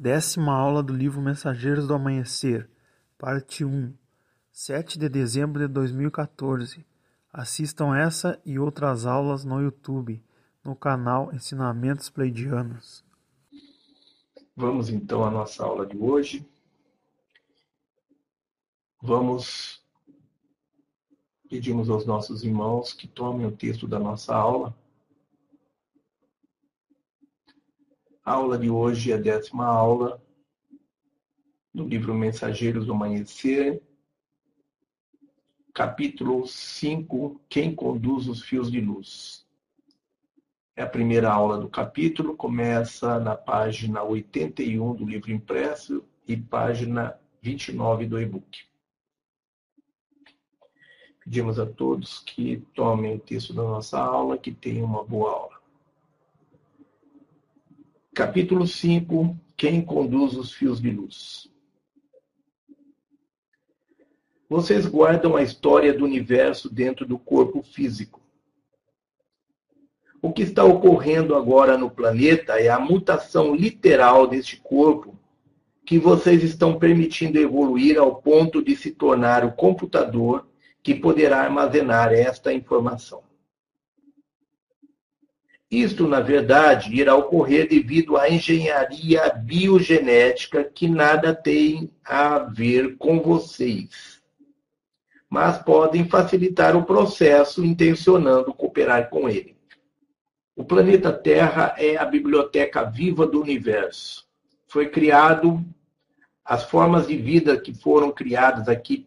[0.00, 2.70] Décima aula do livro Mensageiros do Amanhecer,
[3.18, 3.92] parte 1,
[4.50, 6.86] 7 de dezembro de 2014.
[7.30, 10.24] Assistam essa e outras aulas no YouTube,
[10.64, 13.04] no canal Ensinamentos Pleidianos.
[14.56, 16.48] Vamos então à nossa aula de hoje.
[19.02, 19.82] Vamos
[21.46, 24.74] pedimos aos nossos irmãos que tomem o texto da nossa aula
[28.30, 30.22] Aula de hoje é a décima aula
[31.74, 33.82] do livro Mensageiros do Amanhecer,
[35.74, 39.44] capítulo 5, Quem conduz os fios de luz.
[40.76, 47.18] É a primeira aula do capítulo, começa na página 81 do livro impresso e página
[47.42, 48.60] 29 do e-book.
[51.24, 55.49] Pedimos a todos que tomem o texto da nossa aula, que tenham uma boa aula.
[58.12, 61.48] Capítulo 5 Quem conduz os fios de luz?
[64.48, 68.20] Vocês guardam a história do universo dentro do corpo físico.
[70.20, 75.16] O que está ocorrendo agora no planeta é a mutação literal deste corpo
[75.86, 80.48] que vocês estão permitindo evoluir ao ponto de se tornar o computador
[80.82, 83.29] que poderá armazenar esta informação.
[85.70, 93.20] Isto, na verdade, irá ocorrer devido à engenharia biogenética que nada tem a ver com
[93.20, 94.20] vocês,
[95.28, 99.56] mas podem facilitar o processo intencionando cooperar com ele.
[100.56, 104.26] O planeta Terra é a biblioteca viva do universo.
[104.66, 105.64] Foi criado
[106.44, 109.06] as formas de vida que foram criadas aqui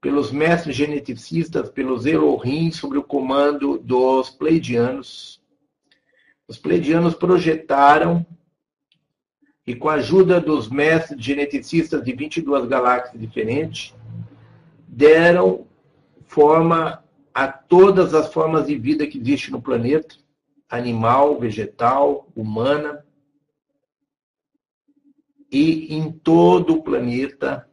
[0.00, 5.37] pelos mestres geneticistas, pelos Elohim, sob o comando dos Pleidianos,
[6.48, 8.26] os pleidianos projetaram
[9.66, 13.94] e com a ajuda dos mestres geneticistas de 22 galáxias diferentes,
[14.88, 15.66] deram
[16.26, 17.04] forma
[17.34, 20.16] a todas as formas de vida que existem no planeta,
[20.70, 23.04] animal, vegetal, humana,
[25.52, 27.68] e em todo o planeta,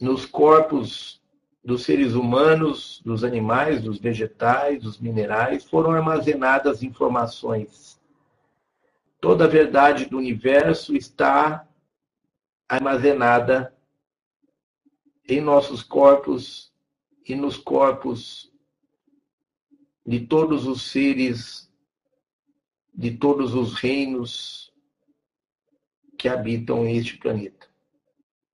[0.00, 1.22] nos corpos
[1.62, 7.83] dos seres humanos, dos animais, dos vegetais, dos minerais, foram armazenadas informações
[9.24, 11.66] Toda a verdade do universo está
[12.68, 13.74] armazenada
[15.26, 16.70] em nossos corpos
[17.26, 18.52] e nos corpos
[20.04, 21.72] de todos os seres,
[22.94, 24.70] de todos os reinos
[26.18, 27.66] que habitam este planeta.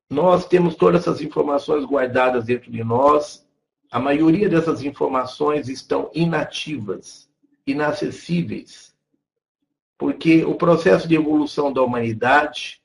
[0.09, 3.45] Nós temos todas essas informações guardadas dentro de nós.
[3.91, 7.29] A maioria dessas informações estão inativas,
[7.67, 8.90] inacessíveis
[10.01, 12.81] porque o processo de evolução da humanidade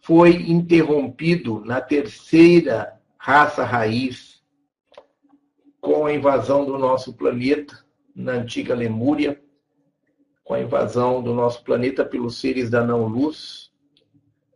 [0.00, 4.40] foi interrompido na terceira raça raiz
[5.80, 9.42] com a invasão do nosso planeta na antiga Lemúria,
[10.44, 13.72] com a invasão do nosso planeta pelos seres da não-luz,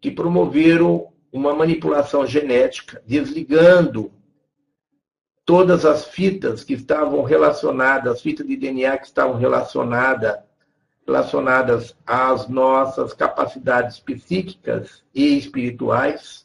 [0.01, 4.13] que promoveram uma manipulação genética, desligando
[5.47, 10.45] todas as fitas que estavam relacionadas, as fitas de DNA que estavam relacionadas
[11.07, 16.45] relacionadas às nossas capacidades psíquicas e espirituais,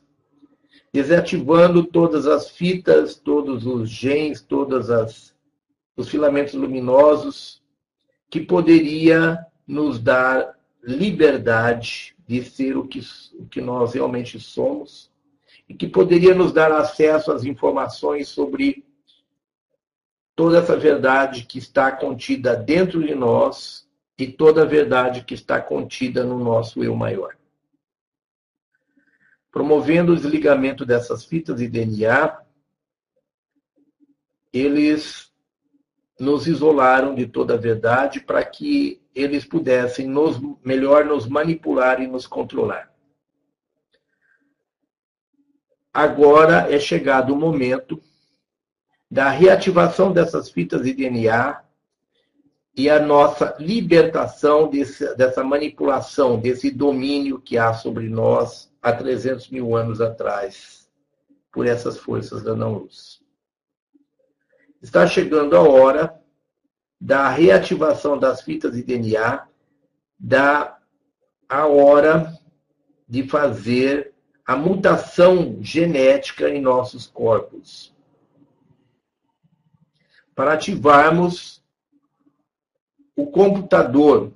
[0.93, 5.33] desativando todas as fitas, todos os genes, todos as,
[5.97, 7.59] os filamentos luminosos
[8.29, 13.01] que poderia nos dar liberdade de ser o que,
[13.33, 15.09] o que nós realmente somos
[15.67, 18.85] e que poderia nos dar acesso às informações sobre
[20.41, 23.87] toda essa verdade que está contida dentro de nós
[24.17, 27.37] e toda a verdade que está contida no nosso eu maior.
[29.51, 32.41] Promovendo o desligamento dessas fitas de DNA,
[34.51, 35.31] eles
[36.19, 42.07] nos isolaram de toda a verdade para que eles pudessem nos, melhor nos manipular e
[42.07, 42.91] nos controlar.
[45.93, 48.01] Agora é chegado o momento
[49.11, 51.61] da reativação dessas fitas de DNA
[52.73, 59.49] e a nossa libertação desse, dessa manipulação, desse domínio que há sobre nós há 300
[59.49, 60.89] mil anos atrás,
[61.51, 63.21] por essas forças da não-luz.
[64.81, 66.17] Está chegando a hora
[66.99, 69.45] da reativação das fitas de DNA,
[70.17, 70.77] da
[71.49, 72.33] a hora
[73.09, 74.13] de fazer
[74.45, 77.90] a mutação genética em nossos corpos
[80.41, 81.63] para ativarmos
[83.15, 84.33] o computador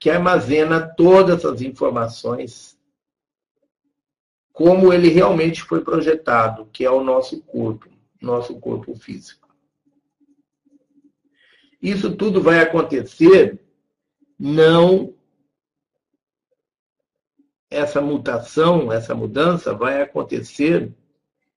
[0.00, 2.76] que armazena todas as informações
[4.52, 7.88] como ele realmente foi projetado, que é o nosso corpo,
[8.20, 9.48] nosso corpo físico.
[11.80, 13.60] Isso tudo vai acontecer
[14.36, 15.14] não
[17.70, 20.92] essa mutação, essa mudança vai acontecer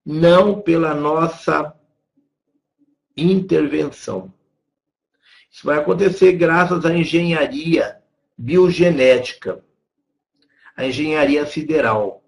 [0.06, 1.76] não pela nossa
[3.24, 4.34] intervenção.
[5.52, 8.02] Isso vai acontecer graças à engenharia
[8.38, 9.64] biogenética,
[10.76, 12.24] à engenharia sideral,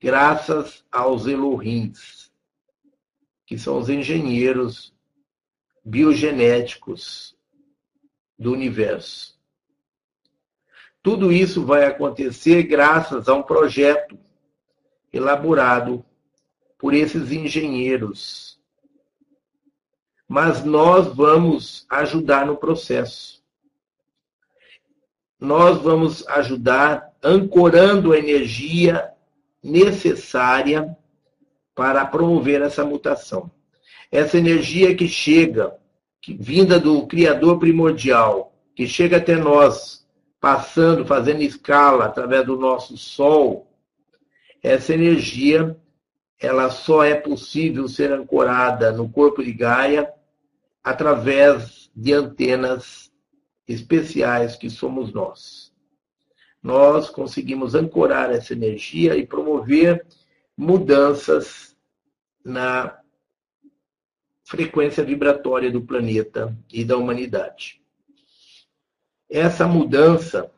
[0.00, 2.32] graças aos Elohims,
[3.44, 4.94] que são os engenheiros
[5.84, 7.36] biogenéticos
[8.38, 9.38] do universo.
[11.02, 14.18] Tudo isso vai acontecer graças a um projeto
[15.12, 16.04] elaborado
[16.78, 18.47] por esses engenheiros.
[20.28, 23.42] Mas nós vamos ajudar no processo.
[25.40, 29.10] Nós vamos ajudar ancorando a energia
[29.62, 30.94] necessária
[31.74, 33.50] para promover essa mutação.
[34.12, 35.74] Essa energia que chega,
[36.20, 40.06] que vinda do Criador primordial, que chega até nós,
[40.40, 43.66] passando, fazendo escala através do nosso Sol,
[44.62, 45.76] essa energia
[46.40, 50.12] ela só é possível ser ancorada no corpo de Gaia
[50.82, 53.12] através de antenas
[53.66, 55.72] especiais que somos nós.
[56.62, 60.06] Nós conseguimos ancorar essa energia e promover
[60.56, 61.76] mudanças
[62.44, 62.98] na
[64.44, 67.82] frequência vibratória do planeta e da humanidade.
[69.28, 70.50] Essa mudança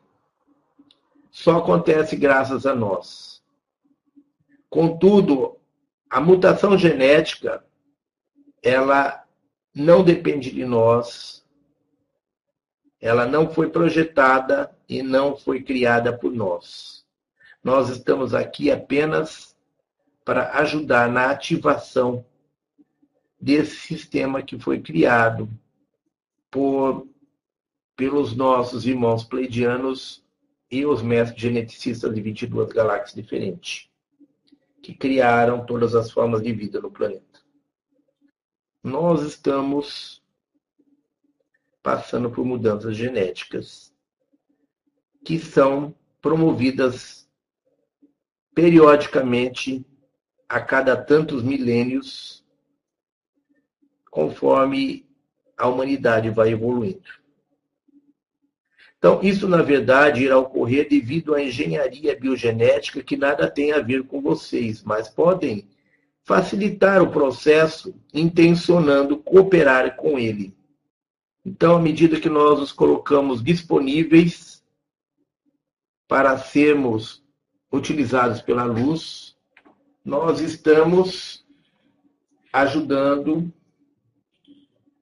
[1.29, 3.43] só acontece graças a nós.
[4.69, 5.57] Contudo,
[6.09, 7.65] a mutação genética,
[8.63, 9.20] ela
[9.73, 11.45] não depende de nós,
[12.99, 17.05] ela não foi projetada e não foi criada por nós.
[17.63, 19.55] Nós estamos aqui apenas
[20.23, 22.25] para ajudar na ativação
[23.39, 25.49] desse sistema que foi criado
[26.49, 27.07] por
[27.95, 30.23] pelos nossos irmãos pleidianos
[30.71, 33.89] e os mestres geneticistas de 22 galáxias diferentes
[34.81, 37.30] que criaram todas as formas de vida no planeta.
[38.83, 40.23] Nós estamos
[41.83, 43.93] passando por mudanças genéticas
[45.23, 47.29] que são promovidas
[48.55, 49.85] periodicamente
[50.49, 52.43] a cada tantos milênios,
[54.09, 55.07] conforme
[55.55, 57.21] a humanidade vai evoluindo.
[58.97, 64.03] Então, isso, na verdade, irá ocorrer devido à engenharia biogenética que nada tem a ver
[64.03, 65.67] com vocês, mas podem
[66.31, 70.55] facilitar o processo intencionando cooperar com ele.
[71.45, 74.63] Então, à medida que nós os colocamos disponíveis
[76.07, 77.21] para sermos
[77.69, 79.35] utilizados pela luz,
[80.05, 81.45] nós estamos
[82.53, 83.51] ajudando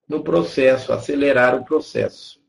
[0.08, 2.42] no processo, acelerar o processo.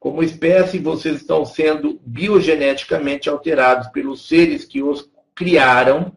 [0.00, 6.16] Como espécie, vocês estão sendo biogeneticamente alterados pelos seres que os criaram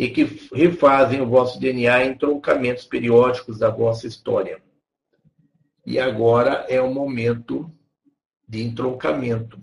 [0.00, 0.24] e que
[0.54, 4.62] refazem o vosso DNA em troncamentos periódicos da vossa história.
[5.84, 7.70] E agora é o momento
[8.48, 9.62] de entroncamento.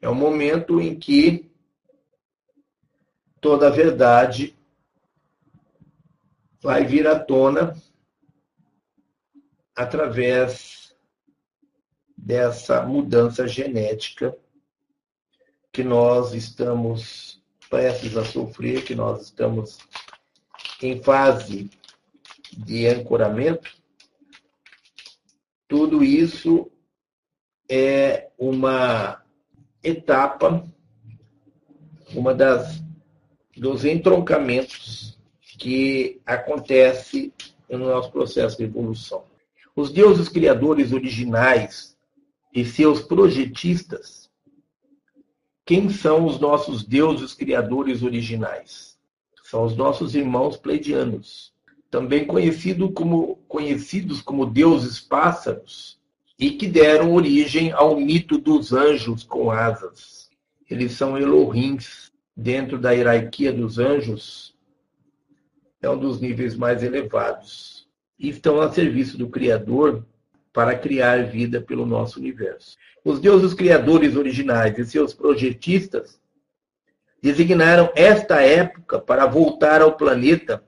[0.00, 1.48] É o momento em que
[3.40, 4.58] toda a verdade
[6.60, 7.76] vai vir à tona
[9.72, 10.96] através
[12.18, 14.36] dessa mudança genética
[15.70, 17.40] que nós estamos
[17.72, 19.78] prestes a sofrer, que nós estamos
[20.82, 21.70] em fase
[22.54, 23.74] de ancoramento.
[25.66, 26.70] Tudo isso
[27.70, 29.22] é uma
[29.82, 30.62] etapa,
[32.14, 32.82] uma das
[33.56, 35.18] dos entroncamentos
[35.58, 37.32] que acontece
[37.70, 39.24] no nosso processo de evolução.
[39.74, 41.96] Os deuses criadores originais
[42.54, 44.21] e seus projetistas,
[45.64, 48.98] quem são os nossos deuses criadores originais?
[49.44, 51.52] São os nossos irmãos pleidianos,
[51.90, 56.00] também conhecido como, conhecidos como deuses pássaros,
[56.38, 60.30] e que deram origem ao mito dos anjos com asas.
[60.68, 64.52] Eles são Elohims, dentro da hierarquia dos anjos,
[65.80, 67.86] é um dos níveis mais elevados.
[68.18, 70.04] E estão a serviço do Criador
[70.52, 72.76] para criar vida pelo nosso universo.
[73.04, 76.20] Os deuses criadores originais e seus projetistas
[77.22, 80.62] designaram esta época para voltar ao planeta,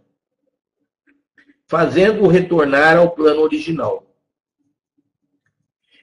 [1.67, 4.07] fazendo-o retornar ao plano original.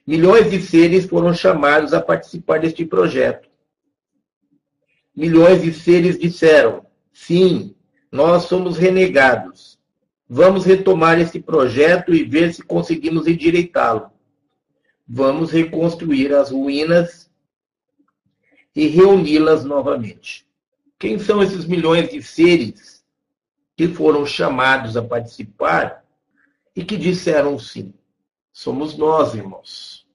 [0.06, 3.48] Milhões de seres foram chamados a participar deste projeto.
[5.14, 7.74] Milhões de seres disseram: sim,
[8.10, 9.71] nós somos renegados.
[10.34, 14.10] Vamos retomar esse projeto e ver se conseguimos endireitá-lo.
[15.06, 17.30] Vamos reconstruir as ruínas
[18.74, 20.46] e reuni-las novamente.
[20.98, 23.04] Quem são esses milhões de seres
[23.76, 26.02] que foram chamados a participar
[26.74, 27.92] e que disseram sim?
[28.54, 30.06] Somos nós, irmãos.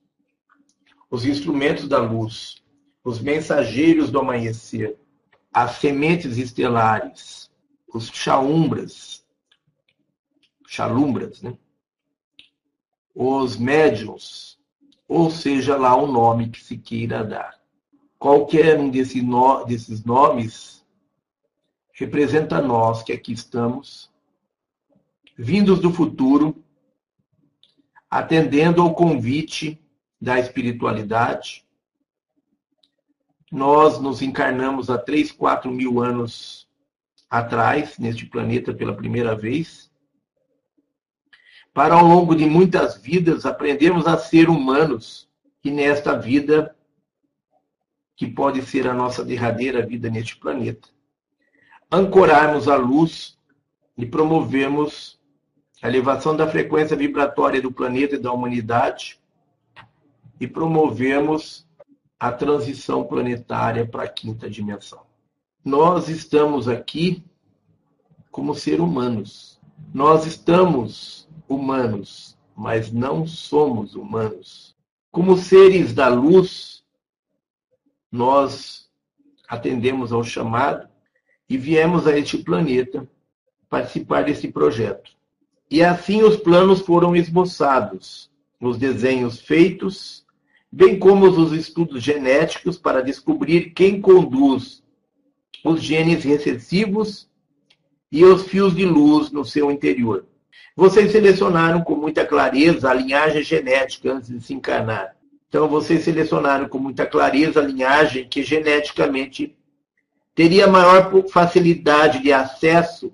[1.12, 2.64] Os instrumentos da luz,
[3.04, 4.98] os mensageiros do amanhecer,
[5.54, 7.52] as sementes estelares,
[7.94, 9.17] os chaumbras,
[10.68, 11.58] chalumbras, né?
[13.16, 14.60] os médiums,
[15.08, 17.60] ou seja lá o nome que se queira dar.
[18.20, 20.86] Qualquer um desse no, desses nomes
[21.94, 24.12] representa nós que aqui estamos,
[25.36, 26.64] vindos do futuro,
[28.08, 29.82] atendendo ao convite
[30.22, 31.66] da espiritualidade.
[33.52, 36.68] Nós nos encarnamos há 3, 4 mil anos
[37.28, 39.87] atrás, neste planeta pela primeira vez,
[41.78, 45.30] para ao longo de muitas vidas aprendermos a ser humanos
[45.64, 46.76] e nesta vida,
[48.16, 50.90] que pode ser a nossa derradeira vida neste planeta,
[51.92, 53.38] ancorarmos a luz
[53.96, 55.20] e promovermos
[55.80, 59.20] a elevação da frequência vibratória do planeta e da humanidade
[60.40, 61.64] e promovemos
[62.20, 65.02] a transição planetária para a quinta dimensão.
[65.64, 67.24] Nós estamos aqui
[68.32, 69.60] como ser humanos.
[69.94, 74.76] Nós estamos humanos, mas não somos humanos.
[75.12, 76.84] Como seres da luz,
[78.12, 78.90] nós
[79.48, 80.88] atendemos ao chamado
[81.50, 83.08] e viemos a este planeta
[83.70, 85.12] participar desse projeto.
[85.70, 90.26] E assim os planos foram esboçados, os desenhos feitos,
[90.72, 94.84] bem como os estudos genéticos para descobrir quem conduz
[95.64, 97.30] os genes recessivos
[98.12, 100.26] e os fios de luz no seu interior.
[100.76, 105.16] Vocês selecionaram com muita clareza a linhagem genética antes de se encarnar.
[105.50, 109.56] Então, vocês selecionaram com muita clareza a linhagem que geneticamente
[110.36, 113.12] teria maior facilidade de acesso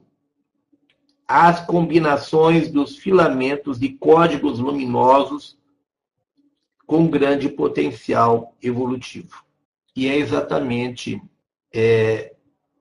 [1.27, 5.57] às combinações dos filamentos de códigos luminosos
[6.85, 9.43] com grande potencial evolutivo.
[9.95, 11.21] E é exatamente
[11.73, 12.32] é,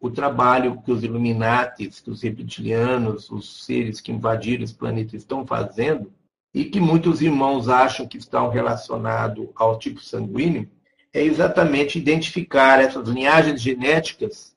[0.03, 5.47] o trabalho que os Illuminatis, que os reptilianos, os seres que invadiram esse planeta estão
[5.47, 6.13] fazendo,
[6.53, 10.69] e que muitos irmãos acham que estão relacionados ao tipo sanguíneo,
[11.15, 14.53] é exatamente identificar essas linhagens genéticas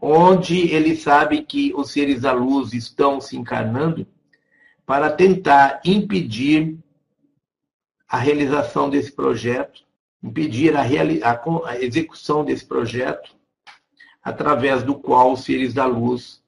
[0.00, 4.04] onde ele sabe que os seres da luz estão se encarnando
[4.84, 6.76] para tentar impedir
[8.08, 9.84] a realização desse projeto,
[10.20, 13.36] impedir a, a execução desse projeto,
[14.24, 16.42] através do qual os seres da luz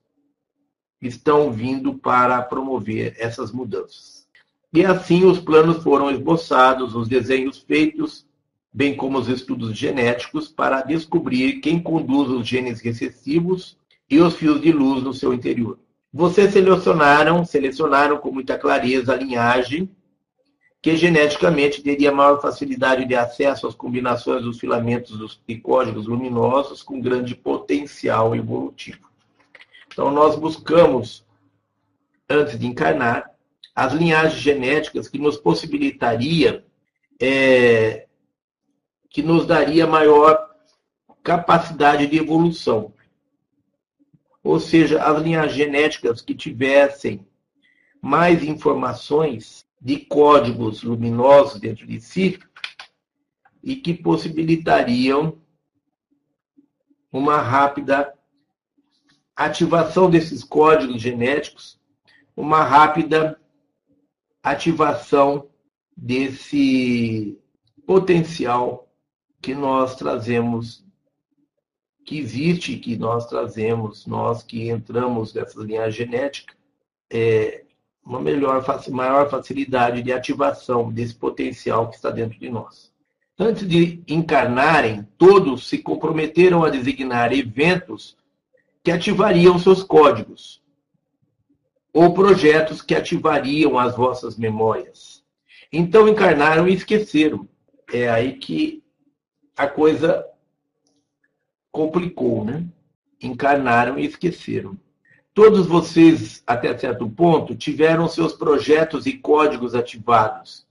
[1.01, 4.27] estão vindo para promover essas mudanças.
[4.73, 8.27] E assim os planos foram esboçados, os desenhos feitos,
[8.73, 13.77] bem como os estudos genéticos, para descobrir quem conduz os genes recessivos
[14.09, 15.79] e os fios de luz no seu interior.
[16.13, 19.89] Vocês selecionaram, selecionaram com muita clareza a linhagem
[20.87, 26.81] que geneticamente teria maior facilidade de acesso às combinações dos filamentos dos, e códigos luminosos
[26.81, 29.11] com grande potencial evolutivo.
[29.89, 31.27] Então, nós buscamos,
[32.31, 33.33] antes de encarnar,
[33.75, 36.65] as linhagens genéticas que nos possibilitaria,
[37.21, 38.07] é,
[39.11, 40.55] que nos daria maior
[41.21, 42.95] capacidade de evolução.
[44.41, 47.27] Ou seja, as linhas genéticas que tivessem
[48.01, 52.41] mais informações de códigos luminosos dentro de si
[53.63, 55.41] e que possibilitariam
[57.13, 58.13] uma rápida
[59.37, 61.81] ativação desses códigos genéticos,
[62.37, 63.41] uma rápida
[64.43, 65.49] ativação
[65.97, 67.39] desse
[67.87, 68.93] potencial
[69.41, 70.85] que nós trazemos,
[72.05, 76.57] que existe, que nós trazemos, nós que entramos nessa linha genética,
[77.09, 77.66] é
[78.07, 82.95] uma melhor, maior facilidade de ativação desse potencial que está dentro de nós.
[83.37, 88.17] Antes de encarnarem, todos se comprometeram a designar eventos
[88.83, 90.63] que ativariam seus códigos,
[91.93, 95.25] ou projetos que ativariam as vossas memórias.
[95.73, 97.49] Então encarnaram e esqueceram.
[97.93, 98.85] É aí que
[99.57, 100.25] a coisa
[101.73, 102.65] complicou, né?
[103.21, 104.79] Encarnaram e esqueceram.
[105.37, 110.67] Todos vocês, até certo ponto, tiveram seus projetos e códigos ativados.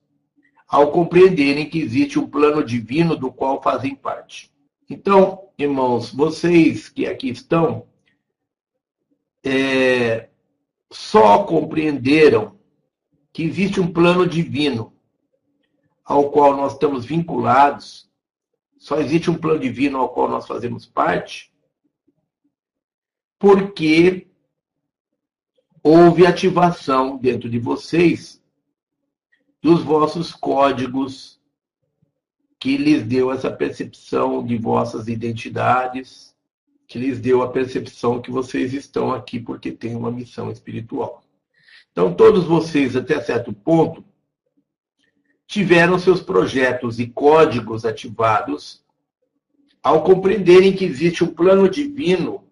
[0.67, 4.51] ao compreenderem que existe um plano divino do qual fazem parte.
[4.89, 7.85] Então, irmãos, vocês que aqui estão,
[9.43, 10.29] é,
[10.91, 12.57] só compreenderam
[13.31, 14.91] que existe um plano divino
[16.03, 18.09] ao qual nós estamos vinculados,
[18.79, 21.53] só existe um plano divino ao qual nós fazemos parte,
[23.37, 24.27] porque
[25.87, 28.41] houve ativação dentro de vocês
[29.61, 31.39] dos vossos códigos
[32.59, 36.35] que lhes deu essa percepção de vossas identidades,
[36.87, 41.23] que lhes deu a percepção que vocês estão aqui porque têm uma missão espiritual.
[41.91, 44.03] Então, todos vocês, até certo ponto,
[45.45, 48.83] tiveram seus projetos e códigos ativados
[49.83, 52.44] ao compreenderem que existe um plano divino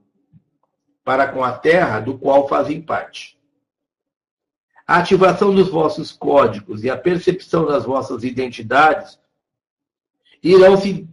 [1.03, 3.38] para com a Terra, do qual fazem parte.
[4.86, 9.17] A ativação dos vossos códigos e a percepção das vossas identidades
[10.41, 11.07] irão se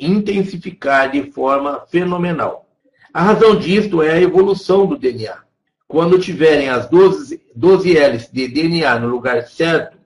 [0.00, 2.68] intensificar de forma fenomenal.
[3.12, 5.42] A razão disto é a evolução do DNA.
[5.88, 9.98] Quando tiverem as 12, 12 hélices de DNA no lugar certo,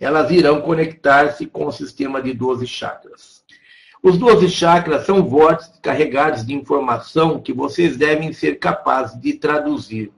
[0.00, 3.39] elas irão conectar-se com o sistema de 12 chakras.
[4.02, 10.10] Os 12 chakras são vórtices carregados de informação que vocês devem ser capazes de traduzir,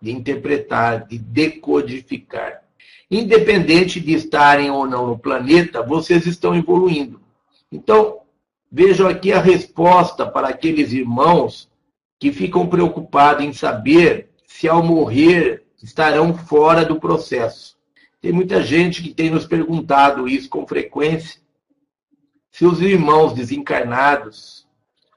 [0.00, 2.62] de interpretar, de decodificar.
[3.10, 7.20] Independente de estarem ou não no planeta, vocês estão evoluindo.
[7.70, 8.20] Então,
[8.70, 11.68] vejam aqui a resposta para aqueles irmãos
[12.18, 17.76] que ficam preocupados em saber se ao morrer estarão fora do processo.
[18.20, 21.43] Tem muita gente que tem nos perguntado isso com frequência.
[22.54, 24.64] Se os irmãos desencarnados,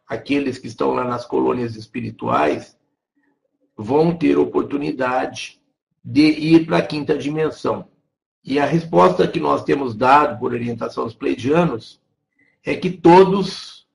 [0.08, 2.76] aqueles que estão lá nas colônias espirituais,
[3.78, 5.62] vão ter oportunidade
[6.04, 7.90] de ir para a quinta dimensão.
[8.44, 12.02] E a resposta que nós temos dado por orientação aos pleidianos
[12.66, 13.88] é que todos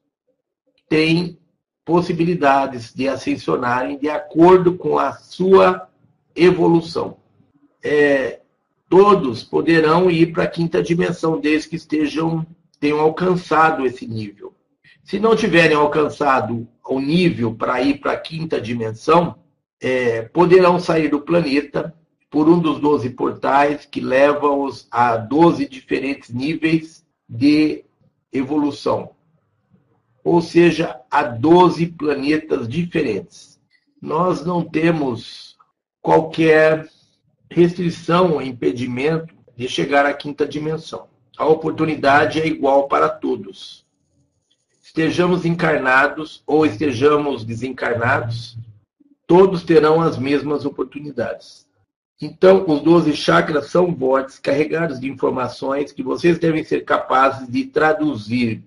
[0.89, 1.37] têm
[1.85, 5.89] possibilidades de ascensionarem de acordo com a sua
[6.33, 7.17] evolução.
[7.83, 8.41] É,
[8.89, 12.47] todos poderão ir para a quinta dimensão, desde que estejam
[12.83, 14.53] tenham alcançado esse nível.
[15.05, 19.37] Se não tiverem alcançado o nível para ir para a quinta dimensão,
[19.81, 21.95] é, poderão sair do planeta
[22.29, 27.85] por um dos 12 portais que levam-os a 12 diferentes níveis de
[28.33, 29.13] evolução.
[30.25, 33.61] Ou seja, a 12 planetas diferentes.
[34.01, 35.57] Nós não temos
[36.01, 36.89] qualquer
[37.49, 41.12] restrição ou impedimento de chegar à quinta dimensão.
[41.37, 43.85] A oportunidade é igual para todos.
[44.83, 48.59] Estejamos encarnados ou estejamos desencarnados,
[49.27, 51.67] todos terão as mesmas oportunidades.
[52.21, 57.65] Então, os 12 chakras são vórtices carregados de informações que vocês devem ser capazes de
[57.65, 58.63] traduzir,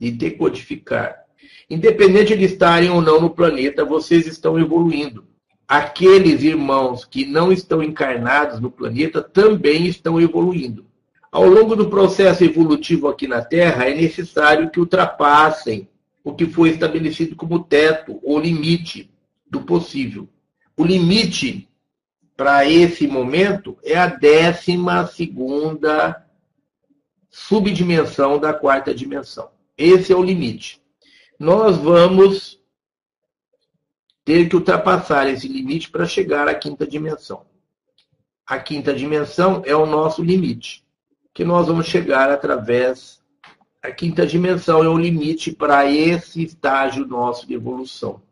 [0.00, 1.24] de decodificar.
[1.68, 5.26] Independente de estarem ou não no planeta, vocês estão evoluindo
[5.66, 10.86] aqueles irmãos que não estão encarnados no planeta também estão evoluindo.
[11.30, 15.88] Ao longo do processo evolutivo aqui na Terra, é necessário que ultrapassem
[16.24, 19.10] o que foi estabelecido como teto ou limite
[19.48, 20.28] do possível.
[20.76, 21.68] O limite
[22.36, 26.24] para esse momento é a décima segunda
[27.30, 29.50] subdimensão da quarta dimensão.
[29.76, 30.80] Esse é o limite.
[31.38, 32.58] Nós vamos
[34.24, 37.46] ter que ultrapassar esse limite para chegar à quinta dimensão.
[38.46, 40.85] A quinta dimensão é o nosso limite,
[41.36, 43.22] que nós vamos chegar através.
[43.82, 48.22] A quinta dimensão é o limite para esse estágio nosso de evolução.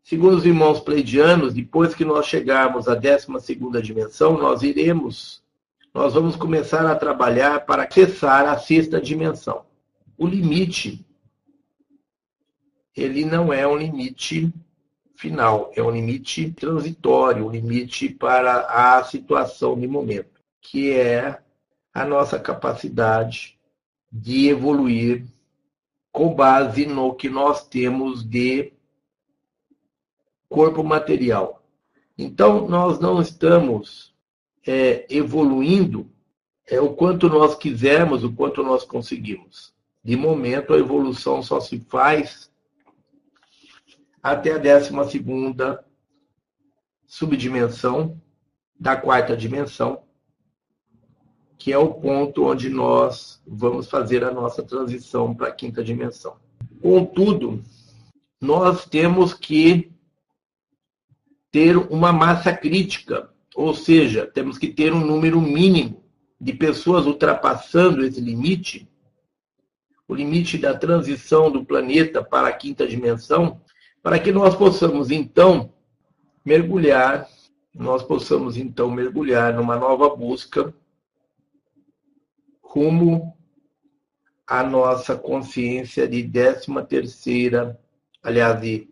[0.00, 5.42] Segundo os irmãos pleidianos, depois que nós chegarmos à décima segunda dimensão, nós iremos,
[5.92, 9.64] nós vamos começar a trabalhar para acessar a sexta dimensão.
[10.16, 11.04] O limite,
[12.96, 14.54] ele não é um limite
[15.16, 21.42] final, é um limite transitório, um limite para a situação de momento, que é
[21.92, 23.58] a nossa capacidade
[24.10, 25.26] de evoluir
[26.10, 28.72] com base no que nós temos de
[30.48, 31.62] corpo material.
[32.16, 34.14] Então, nós não estamos
[34.66, 36.10] é, evoluindo
[36.66, 39.72] é, o quanto nós quisermos, o quanto nós conseguimos.
[40.04, 42.50] De momento, a evolução só se faz
[44.22, 45.84] até a décima segunda
[47.06, 48.20] subdimensão
[48.78, 50.02] da quarta dimensão,
[51.62, 56.34] que é o ponto onde nós vamos fazer a nossa transição para a quinta dimensão.
[56.80, 57.62] Contudo,
[58.40, 59.92] nós temos que
[61.52, 66.02] ter uma massa crítica, ou seja, temos que ter um número mínimo
[66.40, 68.88] de pessoas ultrapassando esse limite,
[70.08, 73.60] o limite da transição do planeta para a quinta dimensão,
[74.02, 75.72] para que nós possamos então
[76.44, 77.28] mergulhar,
[77.72, 80.74] nós possamos então mergulhar numa nova busca
[82.72, 83.36] rumo
[84.46, 87.78] à nossa consciência de décima terceira,
[88.22, 88.88] aliás, de,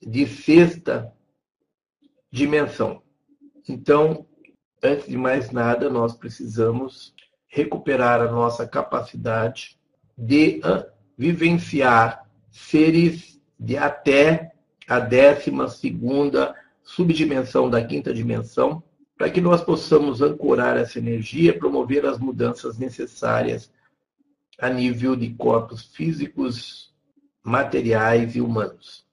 [0.00, 1.12] de sexta
[2.30, 3.02] dimensão.
[3.68, 4.26] Então,
[4.82, 7.14] antes de mais nada, nós precisamos
[7.46, 9.78] recuperar a nossa capacidade
[10.16, 10.60] de
[11.16, 14.52] vivenciar seres de até
[14.88, 18.82] a décima segunda subdimensão da quinta dimensão,
[19.16, 23.70] para que nós possamos ancorar essa energia, promover as mudanças necessárias
[24.58, 26.94] a nível de corpos físicos,
[27.42, 29.06] materiais e humanos.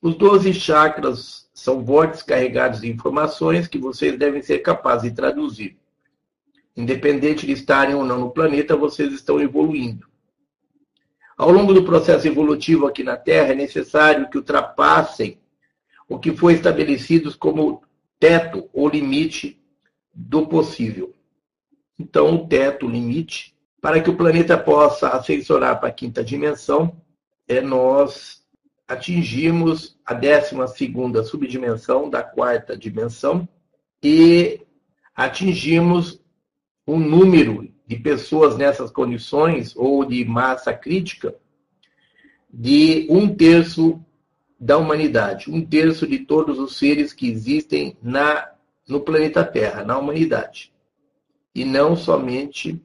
[0.00, 5.78] Os 12 chakras são vórtices carregados de informações que vocês devem ser capazes de traduzir.
[6.76, 10.06] Independente de estarem ou não no planeta, vocês estão evoluindo.
[11.36, 15.38] Ao longo do processo evolutivo aqui na Terra, é necessário que ultrapassem
[16.08, 17.82] o que foi estabelecido como
[18.18, 19.60] teto ou limite
[20.14, 21.14] do possível.
[21.98, 27.00] Então, o teto, o limite, para que o planeta possa ascensorar para a quinta dimensão,
[27.48, 28.44] é nós
[28.88, 33.48] atingirmos a décima segunda subdimensão da quarta dimensão
[34.02, 34.60] e
[35.14, 36.20] atingimos
[36.86, 41.34] um número de pessoas nessas condições ou de massa crítica
[42.52, 44.00] de um terço
[44.58, 48.52] da humanidade, um terço de todos os seres que existem na,
[48.88, 50.72] no planeta Terra, na humanidade.
[51.54, 52.82] E não somente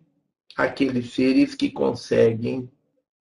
[0.56, 2.70] aqueles seres que conseguem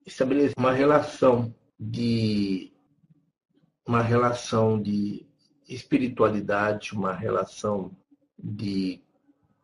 [0.05, 2.71] estabelecer uma relação de
[3.85, 5.25] uma relação de
[5.67, 7.91] espiritualidade, uma relação
[8.37, 9.01] de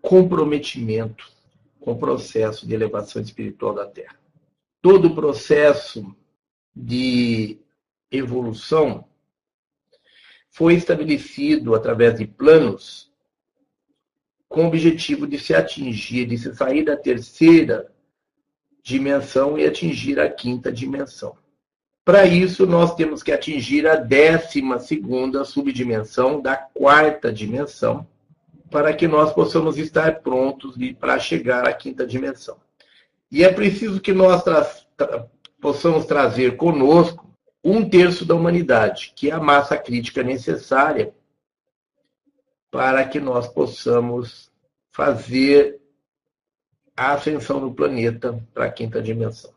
[0.01, 1.31] comprometimento
[1.79, 4.19] com o processo de elevação espiritual da Terra.
[4.81, 6.15] Todo o processo
[6.75, 7.59] de
[8.11, 9.05] evolução
[10.49, 13.11] foi estabelecido através de planos
[14.47, 17.91] com o objetivo de se atingir, de se sair da terceira
[18.81, 21.37] dimensão e atingir a quinta dimensão.
[22.03, 28.07] Para isso, nós temos que atingir a décima segunda subdimensão da quarta dimensão,
[28.71, 32.57] para que nós possamos estar prontos para chegar à quinta dimensão.
[33.29, 34.65] E é preciso que nós tra
[35.59, 37.27] possamos trazer conosco
[37.69, 41.13] um terço da humanidade, que é a massa crítica necessária
[42.71, 44.49] para que nós possamos
[44.89, 45.77] fazer
[46.95, 49.51] a ascensão do planeta para a quinta dimensão.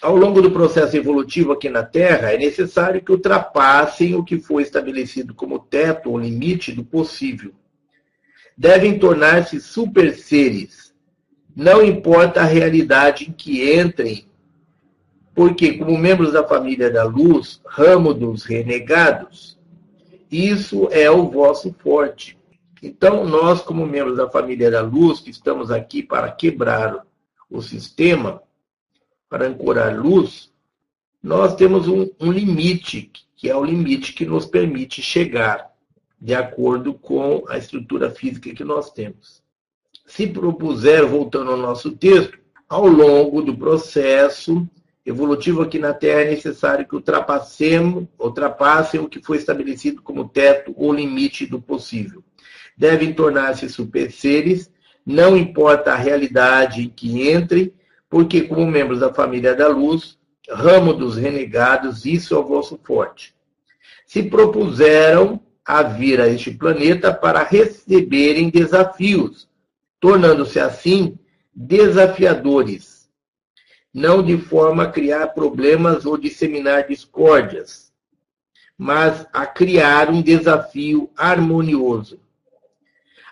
[0.00, 4.62] Ao longo do processo evolutivo aqui na Terra, é necessário que ultrapassem o que foi
[4.62, 7.52] estabelecido como teto ou limite do possível.
[8.56, 10.94] Devem tornar-se super seres.
[11.54, 14.29] Não importa a realidade em que entrem
[15.34, 19.58] porque, como membros da família da luz, ramo dos renegados,
[20.30, 22.38] isso é o vosso forte.
[22.82, 27.06] Então, nós, como membros da família da luz, que estamos aqui para quebrar
[27.48, 28.42] o sistema,
[29.28, 30.50] para ancorar luz,
[31.22, 35.70] nós temos um, um limite, que é o limite que nos permite chegar
[36.20, 39.42] de acordo com a estrutura física que nós temos.
[40.06, 42.38] Se propuser, voltando ao nosso texto,
[42.68, 44.66] ao longo do processo,
[45.04, 50.74] evolutivo aqui na Terra é necessário que ultrapassemos, ultrapassem o que foi estabelecido como teto
[50.76, 52.22] ou limite do possível.
[52.76, 54.70] Devem tornar-se super seres,
[55.04, 57.72] não importa a realidade em que entrem,
[58.08, 63.34] porque, como membros da família da luz, ramo dos renegados, isso é o vosso forte.
[64.06, 69.48] Se propuseram a vir a este planeta para receberem desafios,
[70.00, 71.16] tornando-se assim
[71.54, 72.89] desafiadores
[73.92, 77.92] não de forma a criar problemas ou disseminar discórdias,
[78.78, 82.20] mas a criar um desafio harmonioso.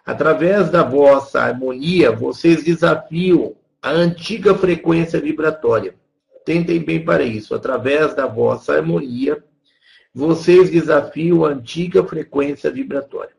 [0.05, 5.95] Através da vossa harmonia, vocês desafiam a antiga frequência vibratória.
[6.45, 7.55] Tentem bem para isso.
[7.55, 9.43] Através da vossa harmonia,
[10.15, 13.37] vocês desafiam a antiga frequência vibratória.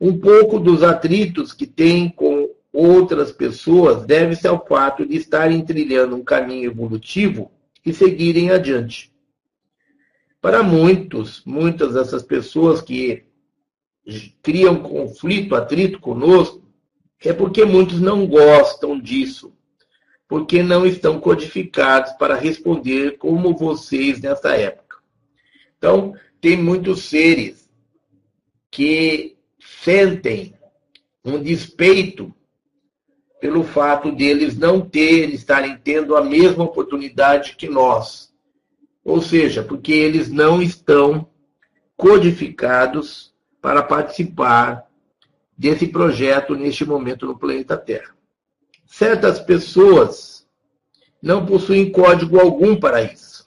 [0.00, 2.33] Um pouco dos atritos que tem com
[2.74, 7.52] outras pessoas deve-se ao fato de estarem trilhando um caminho evolutivo
[7.86, 9.12] e seguirem adiante.
[10.40, 13.22] Para muitos, muitas dessas pessoas que
[14.42, 16.62] criam conflito, atrito conosco,
[17.24, 19.54] é porque muitos não gostam disso,
[20.28, 24.98] porque não estão codificados para responder como vocês nessa época.
[25.78, 27.70] Então, tem muitos seres
[28.70, 30.54] que sentem
[31.24, 32.34] um despeito
[33.44, 38.32] pelo fato deles não terem, estarem tendo a mesma oportunidade que nós.
[39.04, 41.28] Ou seja, porque eles não estão
[41.94, 44.86] codificados para participar
[45.58, 48.16] desse projeto neste momento no planeta Terra.
[48.86, 50.46] Certas pessoas
[51.20, 53.46] não possuem código algum para isso.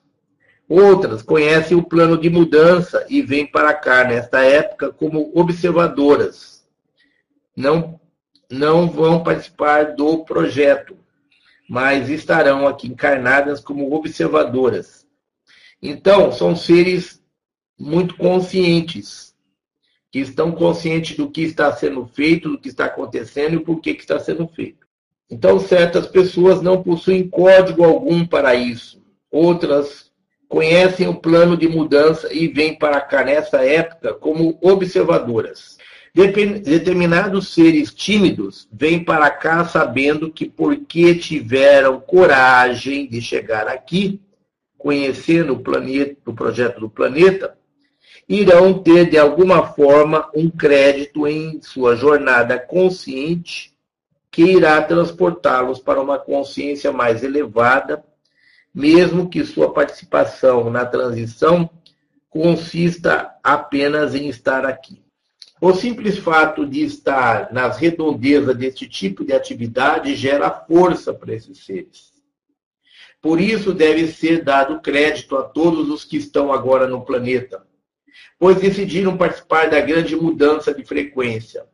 [0.69, 6.63] Outras conhecem o plano de mudança e vêm para cá nesta época como observadoras.
[7.55, 7.96] Não
[8.49, 10.97] não vão participar do projeto,
[11.69, 15.05] mas estarão aqui encarnadas como observadoras.
[15.81, 17.21] Então, são seres
[17.77, 19.36] muito conscientes,
[20.12, 23.91] que estão conscientes do que está sendo feito, do que está acontecendo e por que,
[23.91, 24.88] está sendo feito.
[25.29, 29.03] Então, certas pessoas não possuem código algum para isso.
[29.29, 30.10] Outras
[30.47, 35.76] conhecem o plano de mudança e vêm para cá nessa época como observadoras.
[36.17, 44.19] Determinados seres tímidos vêm para cá sabendo que porque tiveram coragem de chegar aqui,
[44.80, 47.56] conhecendo o planeta, o projeto do planeta,
[48.27, 53.77] irão ter de alguma forma um crédito em sua jornada consciente
[54.32, 58.03] que irá transportá-los para uma consciência mais elevada,
[58.73, 61.69] mesmo que sua participação na transição
[62.27, 65.06] consista apenas em estar aqui.
[65.59, 71.65] O simples fato de estar nas redondezas desse tipo de atividade gera força para esses
[71.65, 72.13] seres.
[73.19, 77.65] Por isso deve ser dado crédito a todos os que estão agora no planeta,
[78.37, 81.65] pois decidiram participar da grande mudança de frequência.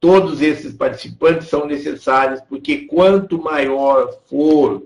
[0.00, 4.82] Todos esses participantes são necessários porque quanto maior for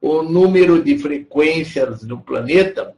[0.00, 2.96] o número de frequências no planeta,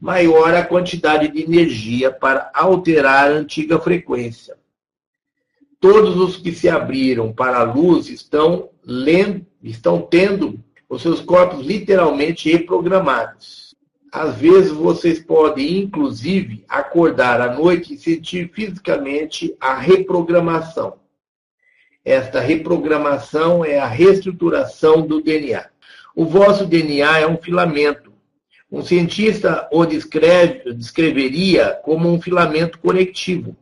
[0.00, 4.56] maior a quantidade de energia para alterar a antiga frequência.
[5.80, 11.64] Todos os que se abriram para a luz estão, lendo, estão tendo os seus corpos
[11.64, 13.74] literalmente reprogramados.
[14.12, 20.98] Às vezes vocês podem, inclusive, acordar à noite e sentir fisicamente a reprogramação.
[22.04, 25.66] Esta reprogramação é a reestruturação do DNA.
[26.14, 28.09] O vosso DNA é um filamento
[28.70, 33.56] um cientista o descreve, descreveria como um filamento conectivo.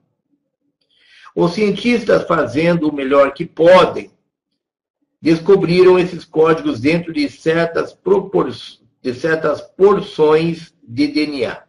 [1.35, 4.11] Os cientistas, fazendo o melhor que podem,
[5.21, 7.97] descobriram esses códigos dentro de certas,
[9.03, 11.63] de certas porções de DNA.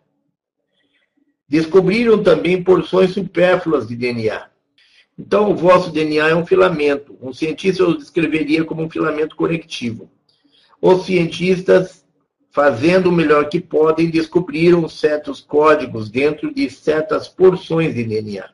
[1.47, 4.49] Descobriram também porções supérfluas de DNA.
[5.17, 7.17] Então, o vosso DNA é um filamento.
[7.21, 10.10] Um cientista o descreveria como um filamento conectivo.
[10.82, 12.06] Os cientistas
[12.52, 18.50] fazendo o melhor que podem, descobriram certos códigos dentro de certas porções de DNA.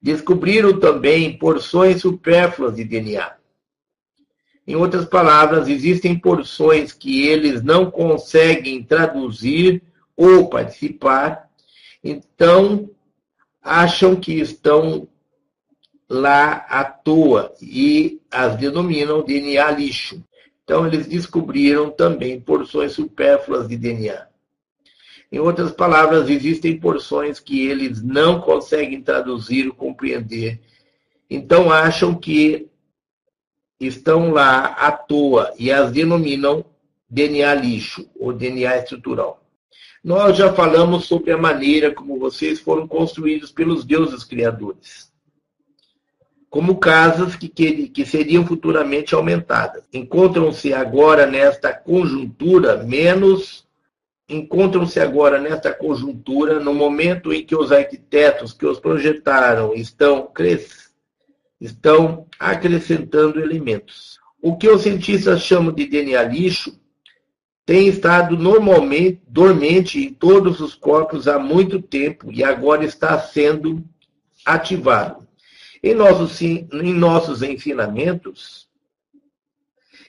[0.00, 3.32] Descobriram também porções supérfluas de DNA.
[4.66, 9.82] Em outras palavras, existem porções que eles não conseguem traduzir
[10.16, 11.50] ou participar,
[12.04, 12.90] então
[13.62, 15.08] acham que estão
[16.08, 20.22] lá à toa e as denominam DNA lixo.
[20.70, 24.28] Então, eles descobriram também porções supérfluas de DNA.
[25.32, 30.60] Em outras palavras, existem porções que eles não conseguem traduzir ou compreender.
[31.28, 32.68] Então, acham que
[33.80, 36.64] estão lá à toa e as denominam
[37.10, 39.42] DNA lixo ou DNA estrutural.
[40.04, 45.09] Nós já falamos sobre a maneira como vocês foram construídos pelos deuses criadores
[46.50, 49.84] como casas que, que, que seriam futuramente aumentadas.
[49.92, 53.64] Encontram-se agora nesta conjuntura menos
[54.28, 60.30] encontram-se agora nesta conjuntura no momento em que os arquitetos que os projetaram estão
[61.60, 64.18] estão acrescentando elementos.
[64.40, 66.78] O que os cientistas chamam de DNA lixo
[67.66, 73.84] tem estado normalmente dormente em todos os corpos há muito tempo e agora está sendo
[74.44, 75.28] ativado.
[75.82, 78.68] Em nossos, em nossos ensinamentos,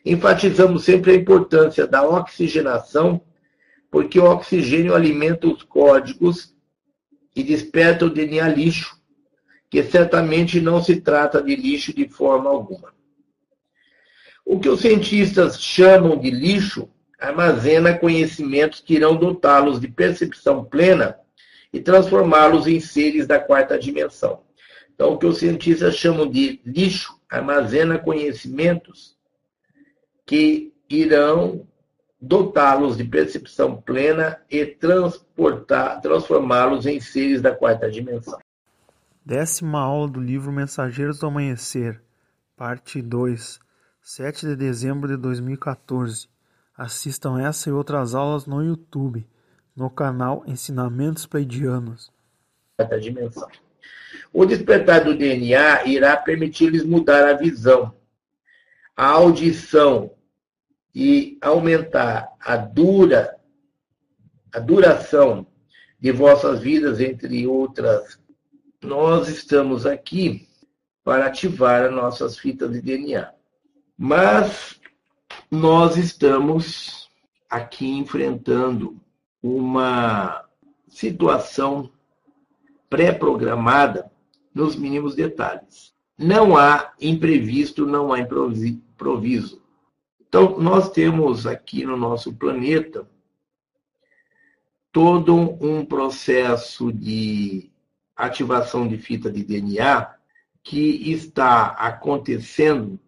[0.06, 3.22] enfatizamos sempre a importância da oxigenação,
[3.90, 6.54] porque o oxigênio alimenta os códigos
[7.36, 9.00] e desperta o DNA lixo,
[9.70, 12.94] que certamente não se trata de lixo de forma alguma.
[14.46, 21.18] O que os cientistas chamam de lixo armazena conhecimentos que irão dotá-los de percepção plena
[21.72, 24.42] e transformá-los em seres da quarta dimensão.
[25.02, 29.18] Então, o que os cientistas chamam de lixo armazena conhecimentos
[30.28, 31.66] que irão
[32.22, 38.38] dotá-los de percepção plena e transportar, transformá-los em seres da quarta dimensão.
[39.26, 42.00] Décima aula do livro Mensageiros do Amanhecer,
[42.56, 43.60] parte 2,
[44.04, 46.30] 7 de dezembro de 2014.
[46.78, 49.28] Assistam essa e outras aulas no YouTube,
[49.76, 52.14] no canal Ensinamentos Pleidianos.
[53.02, 53.50] dimensão.
[54.34, 57.94] O despertar do DNA irá permitir-lhes mudar a visão,
[58.96, 60.16] a audição
[60.96, 63.38] e aumentar a dura
[64.54, 65.48] a duração
[66.00, 68.20] de vossas vidas, entre outras.
[68.82, 70.48] Nós estamos aqui
[71.04, 73.32] para ativar as nossas fitas de DNA.
[73.98, 74.80] Mas
[75.50, 77.10] nós estamos
[77.50, 79.00] aqui enfrentando
[79.42, 80.46] uma
[80.90, 81.90] situação
[82.90, 84.12] pré-programada
[84.54, 85.94] nos mínimos detalhes.
[86.18, 89.62] Não há imprevisto, não há improviso.
[90.28, 93.08] Então, nós temos aqui no nosso planeta
[94.92, 97.72] todo um processo de
[98.16, 100.16] ativação de fita de DNA
[100.64, 103.00] que está acontecendo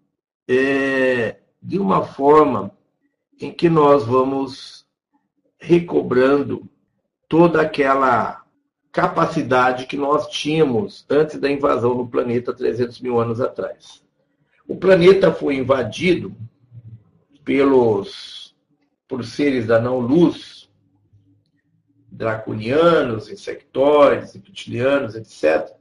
[0.47, 2.71] é, de uma forma
[3.39, 4.85] em que nós vamos
[5.59, 6.67] recobrando
[7.27, 8.42] toda aquela
[8.93, 14.03] capacidade que nós tínhamos antes da invasão do planeta 300 mil anos atrás.
[14.67, 16.33] O planeta foi invadido
[17.43, 18.55] pelos
[19.07, 20.71] por seres da não-luz,
[22.09, 25.75] draconianos, insectóides, reptilianos, etc.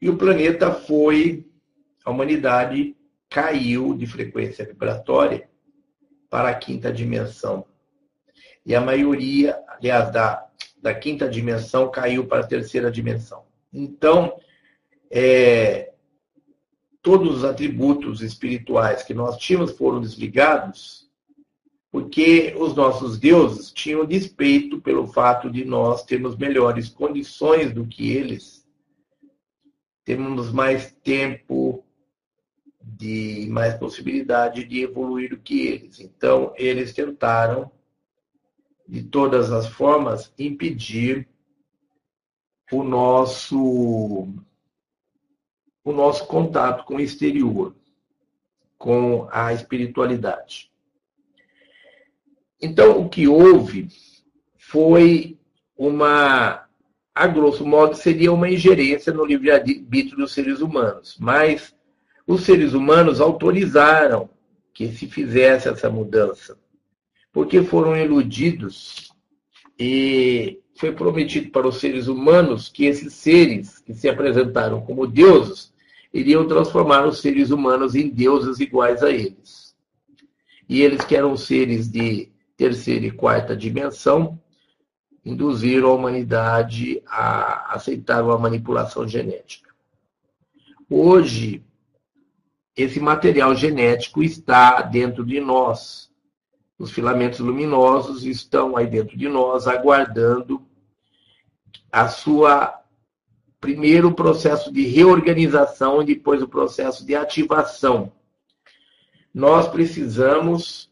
[0.00, 1.46] E o planeta foi,
[2.04, 2.94] a humanidade
[3.28, 5.48] caiu de frequência vibratória
[6.28, 7.64] para a quinta dimensão.
[8.64, 10.46] E a maioria, aliás, da,
[10.82, 13.44] da quinta dimensão caiu para a terceira dimensão.
[13.72, 14.36] Então,
[15.08, 15.92] é,
[17.00, 21.08] todos os atributos espirituais que nós tínhamos foram desligados,
[21.90, 28.10] porque os nossos deuses tinham despeito pelo fato de nós termos melhores condições do que
[28.10, 28.66] eles,
[30.04, 31.84] temos mais tempo
[32.82, 36.00] de mais possibilidade de evoluir do que eles.
[36.00, 37.70] Então, eles tentaram,
[38.92, 41.26] de todas as formas, impedir
[42.70, 44.28] o nosso
[45.82, 47.74] o nosso contato com o exterior,
[48.76, 50.70] com a espiritualidade.
[52.60, 53.88] Então, o que houve
[54.58, 55.38] foi
[55.74, 56.68] uma,
[57.14, 61.74] a grosso modo, seria uma ingerência no livre-arbítrio dos seres humanos, mas
[62.26, 64.28] os seres humanos autorizaram
[64.74, 66.58] que se fizesse essa mudança,
[67.32, 69.12] porque foram iludidos
[69.78, 75.72] e foi prometido para os seres humanos que esses seres que se apresentaram como deuses
[76.12, 79.74] iriam transformar os seres humanos em deuses iguais a eles.
[80.68, 84.38] E eles, que eram seres de terceira e quarta dimensão,
[85.24, 89.70] induziram a humanidade a aceitar uma manipulação genética.
[90.88, 91.64] Hoje,
[92.76, 96.11] esse material genético está dentro de nós.
[96.82, 100.66] Os filamentos luminosos estão aí dentro de nós, aguardando
[101.92, 102.76] a sua
[103.60, 108.10] primeiro processo de reorganização e depois o processo de ativação.
[109.32, 110.90] Nós precisamos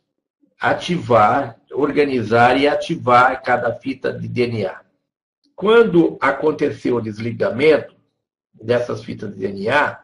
[0.61, 4.83] ativar, organizar e ativar cada fita de DNA.
[5.57, 7.96] Quando aconteceu o desligamento
[8.55, 9.98] dessas fitas de DNA,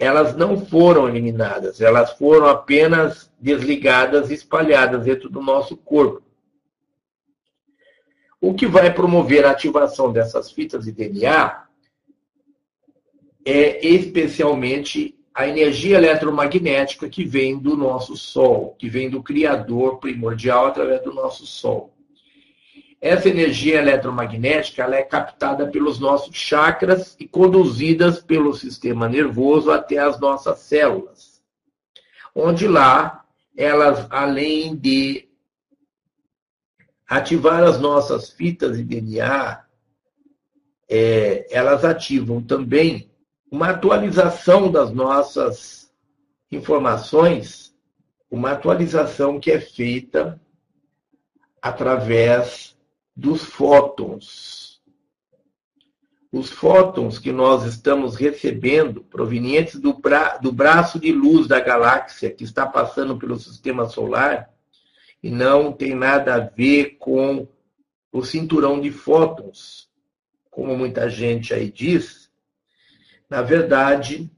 [0.00, 6.22] elas não foram eliminadas, elas foram apenas desligadas e espalhadas dentro do nosso corpo.
[8.40, 11.64] O que vai promover a ativação dessas fitas de DNA
[13.44, 20.66] é especialmente a energia eletromagnética que vem do nosso Sol, que vem do Criador primordial
[20.66, 21.92] através do nosso Sol.
[23.00, 29.96] Essa energia eletromagnética ela é captada pelos nossos chakras e conduzidas pelo sistema nervoso até
[29.96, 31.42] as nossas células,
[32.34, 33.24] onde lá
[33.56, 35.28] elas, além de
[37.08, 39.64] ativar as nossas fitas de DNA,
[40.88, 43.10] é, elas ativam também
[43.50, 45.90] uma atualização das nossas
[46.52, 47.74] informações,
[48.30, 50.40] uma atualização que é feita
[51.62, 52.78] através
[53.20, 54.80] dos fótons.
[56.32, 62.30] Os fótons que nós estamos recebendo, provenientes do, bra do braço de luz da galáxia
[62.30, 64.48] que está passando pelo sistema solar,
[65.22, 67.46] e não tem nada a ver com
[68.10, 69.90] o cinturão de fótons,
[70.50, 72.30] como muita gente aí diz.
[73.28, 74.30] Na verdade,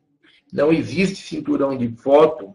[0.53, 2.53] não existe cinturão de fóton.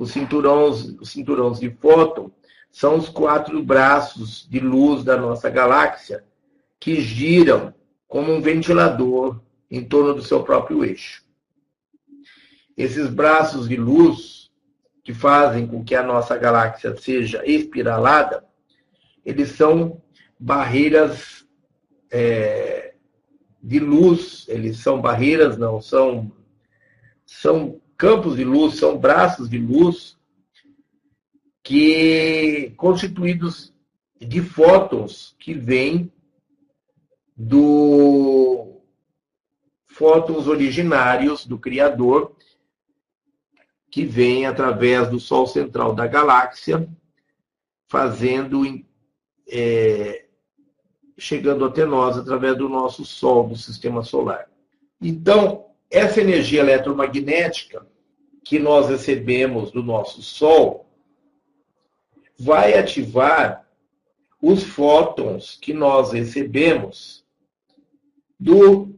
[0.00, 2.32] Os cinturões, os cinturões de fóton
[2.74, 6.24] são os quatro braços de luz da nossa galáxia
[6.80, 7.72] que giram
[8.08, 11.22] como um ventilador em torno do seu próprio eixo.
[12.76, 14.50] Esses braços de luz
[15.04, 18.44] que fazem com que a nossa galáxia seja espiralada,
[19.24, 20.02] eles são
[20.36, 21.46] barreiras
[22.10, 22.94] é,
[23.62, 26.32] de luz, eles são barreiras, não, são,
[27.24, 30.18] são campos de luz, são braços de luz
[31.64, 33.72] que constituídos
[34.20, 36.12] de fótons que vêm
[37.34, 38.80] do
[39.86, 42.36] fótons originários do Criador,
[43.90, 46.86] que vêm através do Sol central da galáxia,
[47.86, 48.62] fazendo
[49.48, 50.26] é,
[51.16, 54.50] chegando até nós através do nosso Sol, do sistema solar.
[55.00, 57.86] Então, essa energia eletromagnética
[58.44, 60.83] que nós recebemos do nosso Sol
[62.44, 63.66] vai ativar
[64.40, 67.24] os fótons que nós recebemos
[68.38, 68.94] do,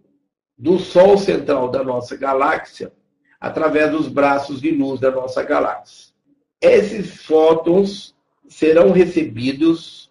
[0.59, 2.93] do Sol central da nossa galáxia
[3.41, 6.13] através dos braços de luz da nossa galáxia.
[6.61, 8.17] Esses fótons
[8.49, 10.11] serão recebidos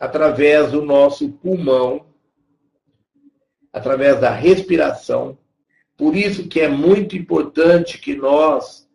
[0.00, 2.04] através do nosso pulmão,
[3.72, 5.38] através da respiração.
[5.96, 8.88] Por isso que é muito importante que nós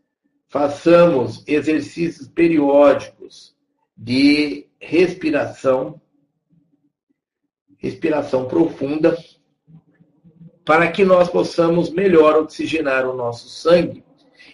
[0.49, 3.50] façamos exercícios periódicos
[4.03, 6.01] de respiração,
[7.77, 9.15] respiração profunda,
[10.65, 14.03] para que nós possamos melhor oxigenar o nosso sangue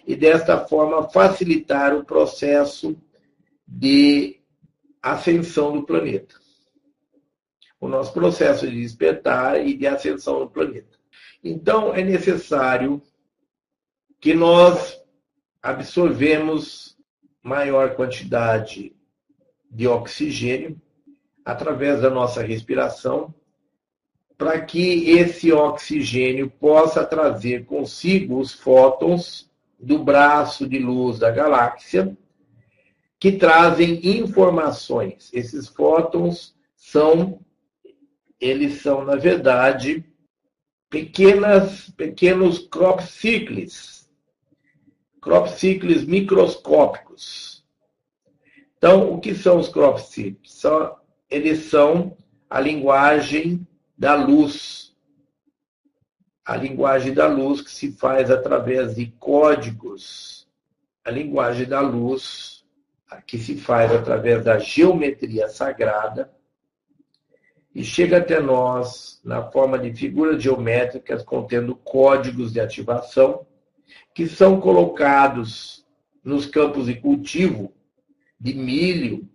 [0.06, 2.94] e desta forma facilitar o processo
[3.66, 4.38] de
[5.02, 6.34] ascensão do planeta.
[7.80, 10.98] O nosso processo de despertar e de ascensão do planeta.
[11.42, 13.00] Então, é necessário
[14.20, 15.00] que nós
[15.62, 16.98] absorvemos
[17.42, 18.97] maior quantidade
[19.70, 20.80] de oxigênio
[21.44, 23.34] através da nossa respiração,
[24.36, 32.16] para que esse oxigênio possa trazer consigo os fótons do braço de luz da galáxia
[33.18, 35.30] que trazem informações.
[35.32, 37.40] Esses fótons são,
[38.40, 40.04] eles são, na verdade,
[40.88, 44.08] pequenas, pequenos crop cycles,
[45.20, 47.57] crop cycles microscópicos.
[48.78, 50.54] Então, o que são os crop cycles?
[50.54, 50.96] São,
[51.28, 52.16] eles são
[52.48, 53.66] a linguagem
[53.96, 54.96] da luz.
[56.44, 60.48] A linguagem da luz que se faz através de códigos.
[61.04, 62.64] A linguagem da luz
[63.26, 66.30] que se faz através da geometria sagrada
[67.74, 73.46] e chega até nós na forma de figuras geométricas contendo códigos de ativação
[74.14, 75.86] que são colocados
[76.22, 77.72] nos campos de cultivo
[78.38, 79.28] de milho,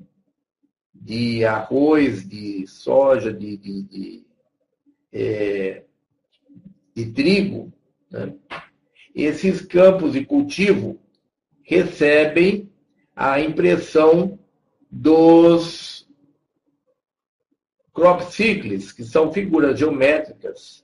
[0.94, 4.26] de arroz, de soja, de, de, de,
[5.12, 5.84] é,
[6.96, 7.74] de trigo.
[8.10, 8.34] Né?
[9.14, 11.00] Esses campos de cultivo
[11.62, 12.70] recebem
[13.16, 14.40] a impressão
[14.90, 16.08] dos
[17.94, 20.84] crop cycles, que são figuras geométricas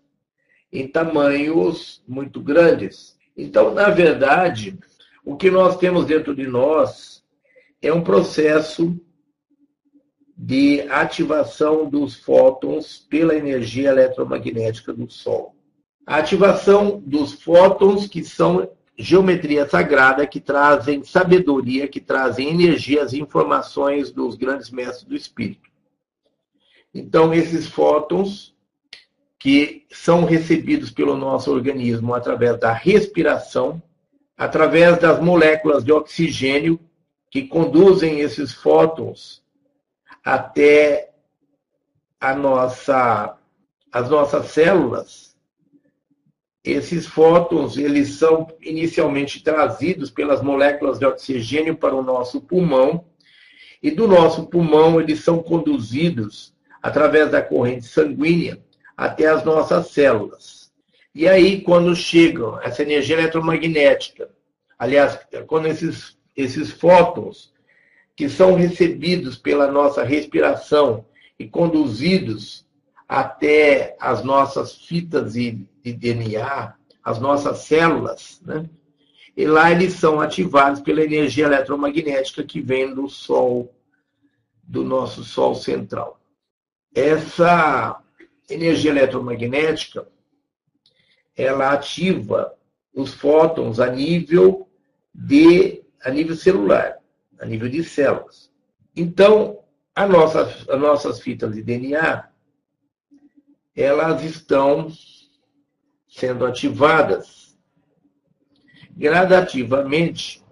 [0.71, 3.17] em tamanhos muito grandes.
[3.35, 4.77] Então, na verdade,
[5.25, 7.23] o que nós temos dentro de nós
[7.81, 8.99] é um processo
[10.35, 15.55] de ativação dos fótons pela energia eletromagnética do Sol.
[16.05, 23.19] A ativação dos fótons que são geometria sagrada que trazem sabedoria, que trazem energias e
[23.19, 25.69] informações dos grandes mestres do espírito.
[26.93, 28.55] Então, esses fótons
[29.37, 33.81] que são recebidos pelo nosso organismo através da respiração,
[34.37, 36.79] através das moléculas de oxigênio
[37.29, 39.43] que conduzem esses fótons
[40.23, 41.11] até
[42.19, 43.37] a nossa,
[43.91, 45.29] as nossas células,
[46.63, 53.05] esses fótons, eles são inicialmente trazidos pelas moléculas de oxigênio para o nosso pulmão,
[53.81, 58.61] e do nosso pulmão eles são conduzidos através da corrente sanguínea
[58.95, 60.69] até as nossas células.
[61.15, 64.29] E aí, quando chegam essa energia eletromagnética,
[64.77, 65.17] aliás,
[65.47, 67.51] quando esses, esses fótons
[68.15, 71.05] que são recebidos pela nossa respiração
[71.37, 72.65] e conduzidos
[73.07, 78.69] até as nossas fitas de, DNA, as nossas células, né?
[79.35, 83.73] E lá eles são ativados pela energia eletromagnética que vem do Sol,
[84.61, 86.19] do nosso Sol central.
[86.93, 88.01] Essa
[88.49, 90.07] energia eletromagnética,
[91.35, 92.53] ela ativa
[92.93, 94.67] os fótons a nível
[95.13, 96.97] de a nível celular,
[97.39, 98.51] a nível de células.
[98.95, 99.59] Então,
[99.95, 102.29] a nossa, as nossas fitas de DNA
[103.75, 104.91] elas estão
[106.07, 107.57] sendo ativadas
[108.91, 110.43] gradativamente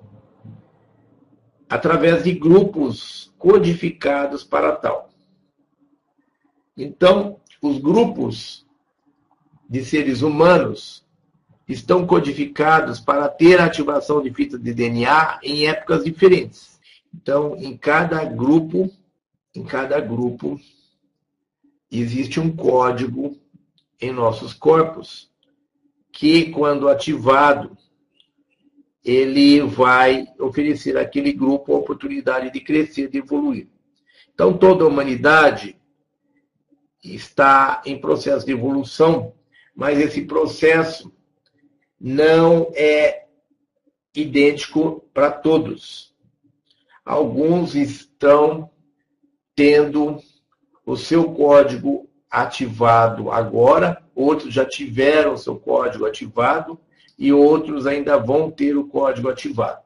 [1.69, 5.09] através de grupos codificados para tal.
[6.77, 8.65] Então, os grupos
[9.69, 11.05] de seres humanos
[11.67, 16.79] estão codificados para ter ativação de fitas de DNA em épocas diferentes.
[17.13, 18.91] Então, em cada grupo,
[19.53, 20.59] em cada grupo
[21.91, 23.37] existe um código
[23.99, 25.29] em nossos corpos
[26.11, 27.77] que, quando ativado,
[29.03, 33.67] ele vai oferecer àquele grupo a oportunidade de crescer, de evoluir.
[34.33, 35.77] Então, toda a humanidade
[37.03, 39.33] está em processo de evolução,
[39.75, 41.11] mas esse processo
[41.99, 43.25] não é
[44.15, 46.13] idêntico para todos.
[47.05, 48.69] Alguns estão
[49.55, 50.21] tendo
[50.85, 56.79] o seu código ativado agora, outros já tiveram o seu código ativado
[57.17, 59.81] e outros ainda vão ter o código ativado.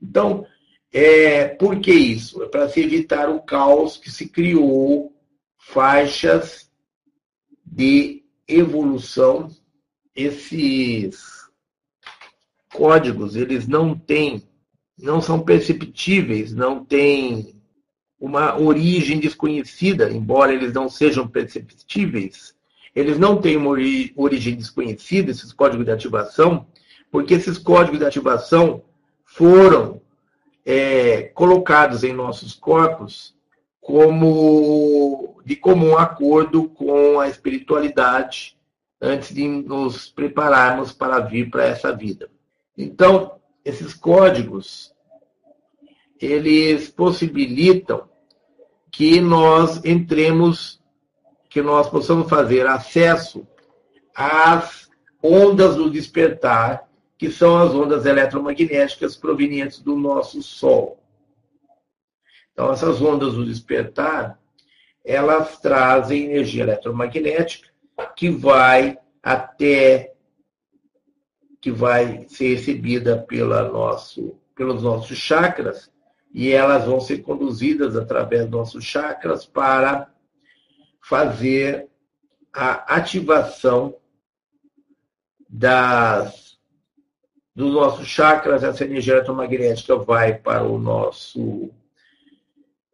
[0.00, 0.46] Então,
[0.92, 2.42] é, por que isso?
[2.42, 5.14] É para se evitar o caos que se criou
[5.58, 6.70] faixas
[7.64, 9.48] de evolução.
[10.14, 11.41] Esses
[12.72, 14.42] códigos, eles não têm,
[14.98, 17.54] não são perceptíveis, não têm
[18.18, 22.54] uma origem desconhecida, embora eles não sejam perceptíveis,
[22.94, 26.66] eles não têm uma origem desconhecida, esses códigos de ativação,
[27.10, 28.82] porque esses códigos de ativação
[29.24, 30.00] foram
[30.64, 33.34] é, colocados em nossos corpos
[33.80, 38.56] como de comum acordo com a espiritualidade
[39.00, 42.30] antes de nos prepararmos para vir para essa vida.
[42.76, 44.94] Então, esses códigos,
[46.20, 48.08] eles possibilitam
[48.90, 50.80] que nós entremos,
[51.48, 53.46] que nós possamos fazer acesso
[54.14, 54.90] às
[55.22, 61.00] ondas do despertar, que são as ondas eletromagnéticas provenientes do nosso Sol.
[62.52, 64.38] Então, essas ondas do despertar,
[65.04, 67.68] elas trazem energia eletromagnética
[68.16, 70.11] que vai até
[71.62, 75.88] que vai ser recebida pela nosso, pelos nossos chakras
[76.34, 80.12] e elas vão ser conduzidas através dos nossos chakras para
[81.00, 81.88] fazer
[82.52, 83.94] a ativação
[85.48, 86.42] das
[87.54, 91.70] dos nossos chakras, essa energia eletromagnética vai para o nosso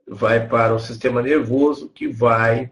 [0.07, 2.71] vai para o sistema nervoso que vai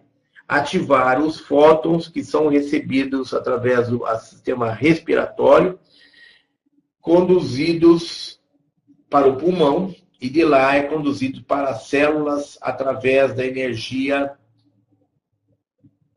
[0.49, 5.79] ativar os fótons que são recebidos através do sistema respiratório
[7.07, 8.41] conduzidos
[9.09, 14.37] para o pulmão e de lá é conduzido para as células através da energia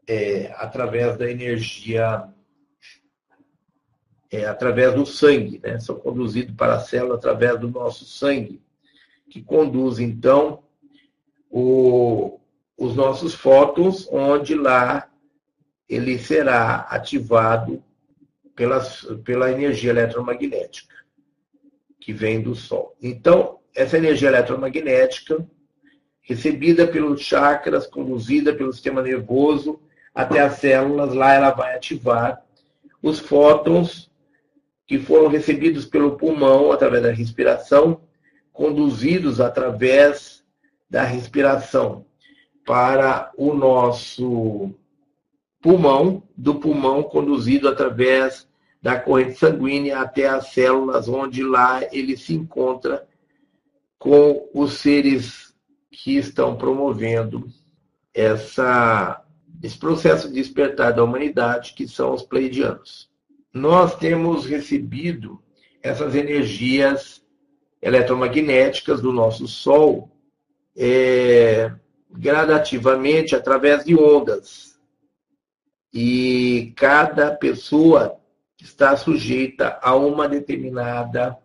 [0.08, 2.28] é, através da energia
[4.32, 5.80] é, através do sangue, né?
[5.80, 8.60] São conduzidos para a célula através do nosso sangue,
[9.30, 10.64] que conduz então
[11.52, 12.40] o,
[12.76, 15.08] os nossos fótons, onde lá
[15.88, 17.84] ele será ativado
[18.60, 20.94] pelas, pela energia eletromagnética
[21.98, 22.94] que vem do Sol.
[23.02, 25.48] Então, essa energia eletromagnética,
[26.22, 29.82] recebida pelos chakras, conduzida pelo sistema nervoso
[30.14, 32.44] até as células, lá ela vai ativar
[33.02, 34.12] os fótons
[34.86, 38.02] que foram recebidos pelo pulmão através da respiração,
[38.52, 40.44] conduzidos através
[40.90, 42.06] da respiração
[42.66, 44.76] para o nosso
[45.62, 48.49] pulmão, do pulmão conduzido através
[48.82, 53.08] da corrente sanguínea até as células, onde lá ele se encontra
[53.98, 55.54] com os seres
[55.92, 57.48] que estão promovendo
[58.14, 59.22] essa,
[59.62, 63.10] esse processo de despertar da humanidade, que são os pleidianos.
[63.54, 65.42] Nós temos recebido
[65.82, 67.22] essas energias
[67.82, 70.10] eletromagnéticas do nosso Sol
[70.76, 71.72] é,
[72.10, 74.80] gradativamente através de ondas.
[75.94, 78.20] E cada pessoa
[78.60, 81.38] está sujeita a uma determinada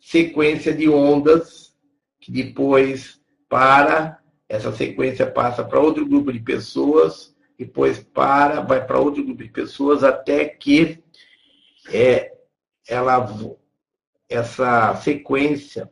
[0.00, 1.74] sequência de ondas
[2.20, 9.00] que depois para essa sequência passa para outro grupo de pessoas, depois para, vai para
[9.00, 11.02] outro grupo de pessoas até que
[11.90, 12.32] é,
[12.86, 13.26] ela
[14.28, 15.90] essa sequência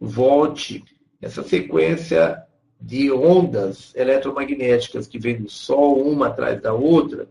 [0.00, 0.84] volte,
[1.20, 2.42] essa sequência
[2.80, 7.28] de ondas eletromagnéticas que vem do Sol uma atrás da outra,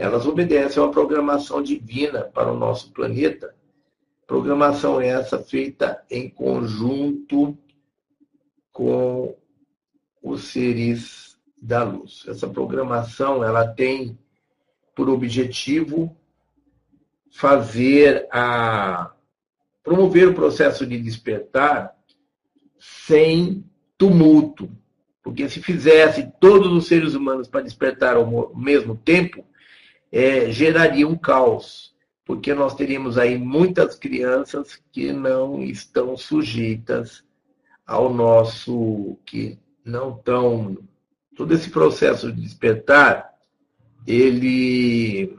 [0.00, 3.54] elas obedecem a uma programação divina para o nosso planeta.
[4.26, 7.54] Programação essa feita em conjunto
[8.72, 9.36] com
[10.22, 12.24] os seres da luz.
[12.26, 14.18] Essa programação ela tem
[14.94, 16.16] por objetivo
[17.30, 19.12] fazer a
[19.82, 21.94] promover o processo de despertar
[22.78, 23.62] sem
[23.98, 24.70] tumulto.
[25.22, 29.44] Porque se fizesse todos os seres humanos para despertar ao mesmo tempo,
[30.12, 31.94] é, geraria um caos.
[32.24, 37.24] Porque nós teríamos aí muitas crianças que não estão sujeitas
[37.86, 39.18] ao nosso.
[39.24, 40.78] que não estão.
[41.36, 43.34] Todo esse processo de despertar,
[44.06, 45.36] ele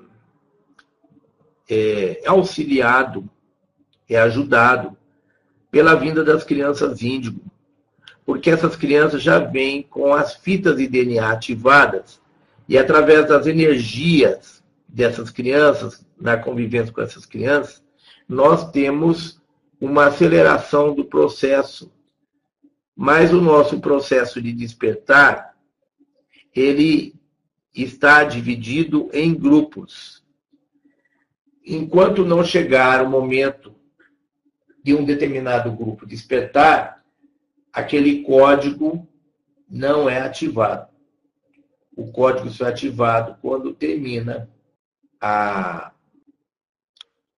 [1.69, 3.29] é auxiliado,
[4.09, 4.97] é ajudado
[5.69, 7.39] pela vinda das crianças índigo,
[8.25, 12.19] porque essas crianças já vêm com as fitas de DNA ativadas
[12.67, 14.60] e através das energias
[14.91, 17.83] dessas crianças, na convivência com essas crianças,
[18.27, 19.41] nós temos
[19.79, 21.91] uma aceleração do processo.
[22.95, 25.55] Mas o nosso processo de despertar,
[26.53, 27.15] ele
[27.73, 30.23] está dividido em grupos.
[31.65, 33.73] Enquanto não chegar o momento
[34.83, 37.03] de um determinado grupo despertar,
[37.71, 39.07] aquele código
[39.69, 40.91] não é ativado.
[41.95, 44.49] O código só é ativado quando termina
[45.21, 45.91] a.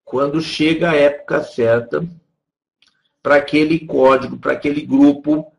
[0.03, 2.07] quando chega a época certa
[3.21, 5.51] para aquele código, para aquele grupo.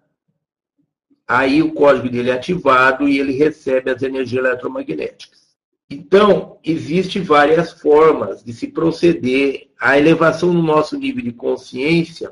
[1.26, 5.54] Aí o código dele é ativado e ele recebe as energias eletromagnéticas.
[5.88, 12.30] Então, existem várias formas de se proceder à elevação do nosso nível de consciência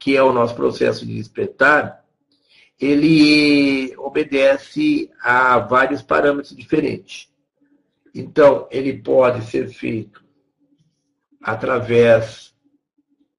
[0.00, 2.02] que é o nosso processo de despertar,
[2.80, 7.28] ele obedece a vários parâmetros diferentes.
[8.14, 10.24] Então, ele pode ser feito
[11.40, 12.54] através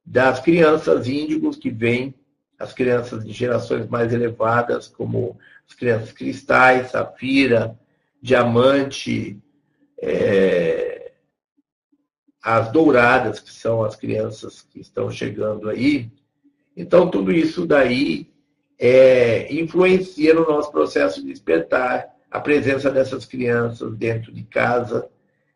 [0.06, 2.16] das crianças índigos que vêm,
[2.58, 7.78] as crianças de gerações mais elevadas, como as crianças cristais, safira,
[8.22, 9.40] diamante,
[10.02, 11.14] é,
[12.42, 16.12] as douradas, que são as crianças que estão chegando aí,
[16.76, 18.30] então, tudo isso daí
[18.80, 22.11] é, influencia no nosso processo de despertar.
[22.32, 25.08] A presença dessas crianças dentro de casa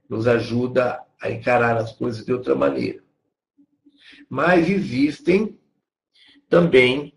[0.08, 3.00] nos ajuda a encarar as coisas de outra maneira.
[4.30, 5.58] Mas existem
[6.50, 7.16] também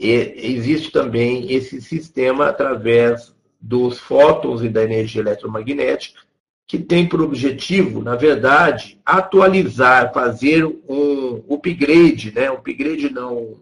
[0.00, 6.20] existe também esse sistema através dos fótons e da energia eletromagnética
[6.68, 12.50] que tem por objetivo, na verdade, atualizar, fazer um upgrade, né?
[12.50, 13.58] Upgrade não,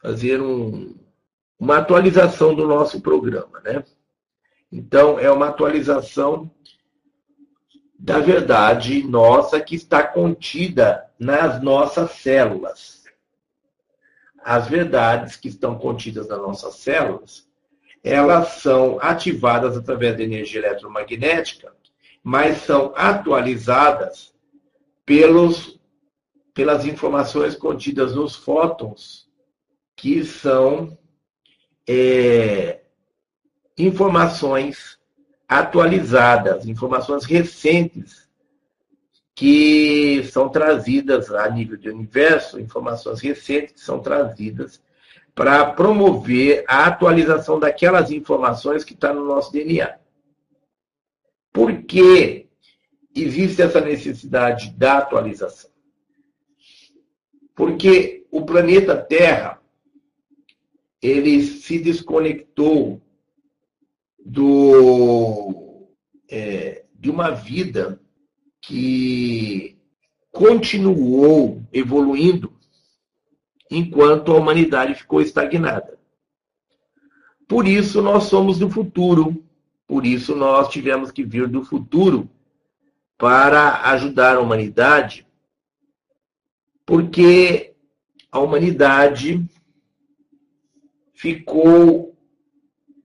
[0.00, 0.94] fazer um,
[1.60, 3.84] uma atualização do nosso programa, né?
[4.72, 6.50] Então, é uma atualização
[7.98, 13.04] da verdade nossa que está contida nas nossas células.
[14.42, 17.46] As verdades que estão contidas nas nossas células,
[18.02, 21.72] elas são ativadas através da energia eletromagnética
[22.22, 24.32] mas são atualizadas
[25.04, 25.80] pelos,
[26.54, 29.28] pelas informações contidas nos fótons,
[29.96, 30.96] que são
[31.88, 32.81] é,
[33.76, 34.98] informações
[35.48, 38.28] atualizadas, informações recentes
[39.34, 44.82] que são trazidas a nível de universo, informações recentes que são trazidas
[45.34, 49.98] para promover a atualização daquelas informações que estão tá no nosso DNA.
[51.52, 52.48] Por que
[53.14, 55.70] existe essa necessidade da atualização?
[57.54, 59.60] Porque o planeta Terra
[61.00, 63.01] ele se desconectou
[64.24, 65.88] do,
[66.30, 68.00] é, de uma vida
[68.60, 69.76] que
[70.30, 72.52] continuou evoluindo
[73.70, 75.98] enquanto a humanidade ficou estagnada.
[77.48, 79.44] Por isso, nós somos do futuro,
[79.86, 82.30] por isso, nós tivemos que vir do futuro
[83.18, 85.26] para ajudar a humanidade,
[86.86, 87.74] porque
[88.30, 89.44] a humanidade
[91.12, 92.16] ficou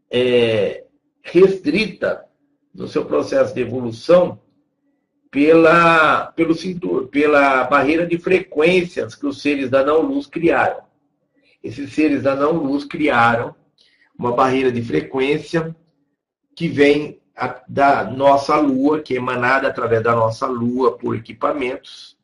[0.09, 0.86] é,
[1.31, 2.25] restrita
[2.73, 4.39] no seu processo de evolução
[5.29, 6.55] pela, pelo
[7.07, 10.81] pela barreira de frequências que os seres da não-luz criaram.
[11.63, 13.53] Esses seres da não-luz criaram
[14.17, 15.75] uma barreira de frequência
[16.55, 17.19] que vem
[17.67, 22.17] da nossa Lua, que é emanada através da nossa Lua por equipamentos.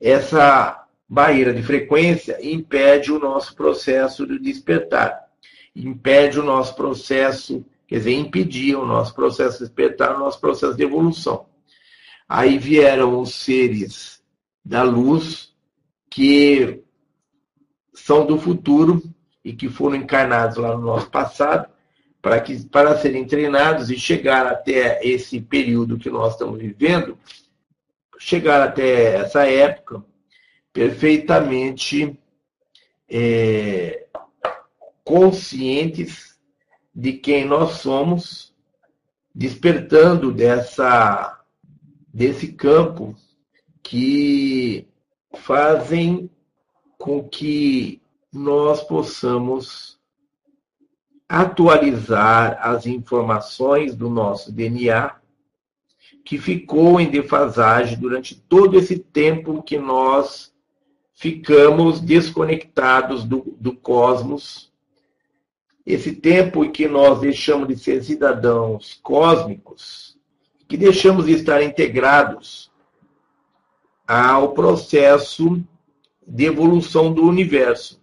[0.00, 5.28] Essa barreira de frequência impede o nosso processo de despertar,
[5.76, 10.82] impede o nosso processo, quer dizer, impedia o nosso processo despertar, o nosso processo de
[10.82, 11.44] evolução.
[12.26, 14.22] Aí vieram os seres
[14.64, 15.52] da luz
[16.08, 16.82] que
[17.92, 19.02] são do futuro
[19.44, 21.68] e que foram encarnados lá no nosso passado
[22.22, 27.18] para, que, para serem treinados e chegar até esse período que nós estamos vivendo,
[28.18, 30.02] chegar até essa época
[30.72, 32.18] perfeitamente
[33.06, 34.06] é,
[35.04, 36.31] conscientes
[36.94, 38.54] de quem nós somos,
[39.34, 41.38] despertando dessa
[42.12, 43.16] desse campo
[43.82, 44.86] que
[45.34, 46.30] fazem
[46.98, 49.98] com que nós possamos
[51.28, 55.16] atualizar as informações do nosso DNA
[56.24, 60.52] que ficou em defasagem durante todo esse tempo que nós
[61.12, 64.71] ficamos desconectados do, do cosmos.
[65.84, 70.16] Esse tempo em que nós deixamos de ser cidadãos cósmicos,
[70.68, 72.70] que deixamos de estar integrados
[74.06, 75.62] ao processo
[76.26, 78.00] de evolução do universo.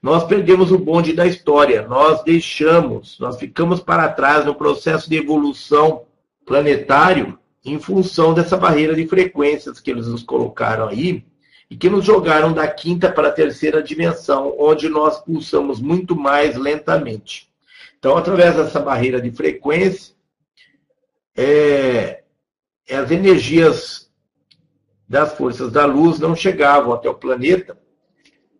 [0.00, 5.16] Nós perdemos o bonde da história, nós deixamos, nós ficamos para trás no processo de
[5.16, 6.04] evolução
[6.44, 11.24] planetário em função dessa barreira de frequências que eles nos colocaram aí
[11.70, 16.56] e que nos jogaram da quinta para a terceira dimensão, onde nós pulsamos muito mais
[16.56, 17.50] lentamente.
[17.98, 20.14] Então, através dessa barreira de frequência,
[21.36, 22.22] é,
[22.90, 24.12] as energias
[25.08, 27.78] das forças da luz não chegavam até o planeta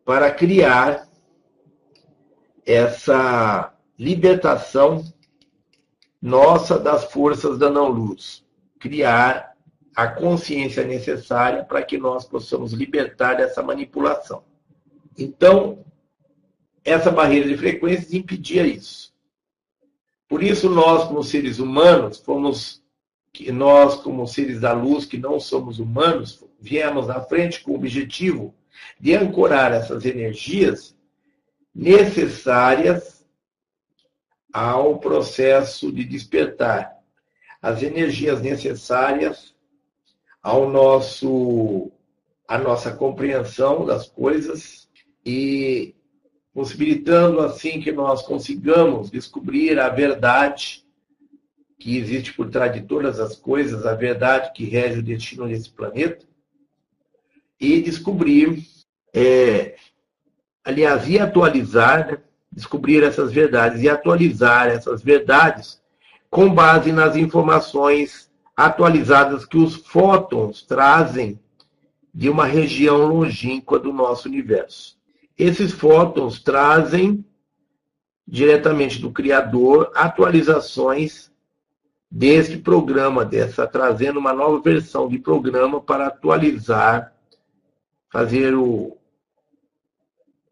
[0.05, 1.09] para criar
[2.67, 5.05] essa libertação
[6.21, 8.45] nossa das forças da não-luz.
[8.79, 9.54] Criar
[9.95, 14.43] a consciência necessária para que nós possamos libertar dessa manipulação.
[15.17, 15.85] Então,
[16.85, 19.15] essa barreira de frequências impedia isso.
[20.29, 22.83] Por isso, nós, como seres humanos, fomos
[23.33, 27.77] que nós, como seres da luz, que não somos humanos, viemos na frente com o
[27.77, 28.55] objetivo
[28.99, 30.97] de ancorar essas energias
[31.75, 33.25] necessárias
[34.53, 36.95] ao processo de despertar
[37.61, 39.54] as energias necessárias
[40.45, 41.91] ao nosso
[42.47, 44.87] a nossa compreensão das coisas
[45.25, 45.95] e
[46.53, 50.85] possibilitando assim que nós consigamos descobrir a verdade
[51.79, 55.71] que existe por trás de todas as coisas, a verdade que rege o destino desse
[55.71, 56.27] planeta
[57.59, 58.63] e descobrir,
[59.13, 59.77] é,
[60.63, 62.19] aliás, e atualizar né,
[62.53, 65.83] descobrir essas verdades e atualizar essas verdades
[66.31, 68.24] com base nas informações
[68.57, 71.39] atualizadas que os fótons trazem
[72.13, 74.97] de uma região longínqua do nosso universo.
[75.37, 77.25] Esses fótons trazem
[78.27, 81.33] diretamente do Criador atualizações
[82.11, 87.13] deste programa, dessa trazendo uma nova versão de programa para atualizar,
[88.09, 88.97] fazer o,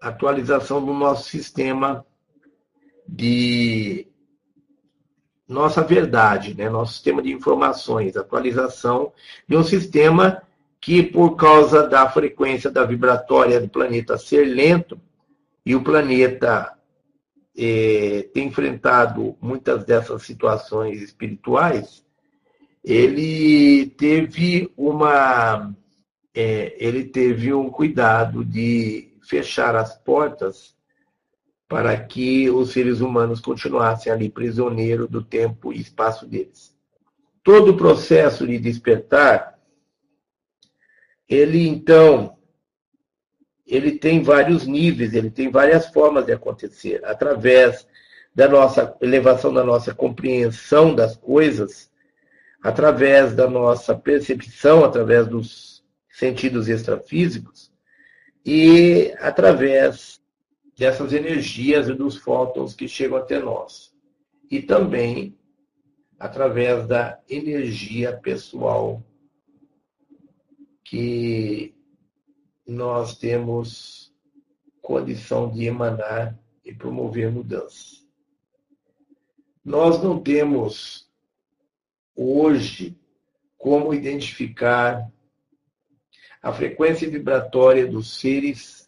[0.02, 2.04] atualização do nosso sistema
[3.06, 4.08] de
[5.52, 6.68] nossa verdade, né?
[6.68, 9.12] nosso sistema de informações, atualização
[9.46, 10.42] de um sistema
[10.80, 15.00] que, por causa da frequência da vibratória do planeta ser lento,
[15.64, 16.72] e o planeta
[17.56, 22.04] é, tem enfrentado muitas dessas situações espirituais,
[22.82, 25.72] ele teve uma
[26.34, 30.74] é, ele teve um cuidado de fechar as portas
[31.72, 36.76] para que os seres humanos continuassem ali prisioneiros do tempo e espaço deles.
[37.42, 39.58] Todo o processo de despertar,
[41.26, 42.36] ele então,
[43.66, 47.88] ele tem vários níveis, ele tem várias formas de acontecer, através
[48.34, 51.90] da nossa elevação da nossa compreensão das coisas,
[52.62, 57.72] através da nossa percepção, através dos sentidos extrafísicos,
[58.44, 60.21] e através
[60.82, 63.94] dessas energias e dos fótons que chegam até nós.
[64.50, 65.38] E também
[66.18, 69.00] através da energia pessoal
[70.82, 71.72] que
[72.66, 74.12] nós temos
[74.80, 78.04] condição de emanar e promover mudanças.
[79.64, 81.08] Nós não temos
[82.16, 82.98] hoje
[83.56, 85.08] como identificar
[86.42, 88.81] a frequência vibratória dos seres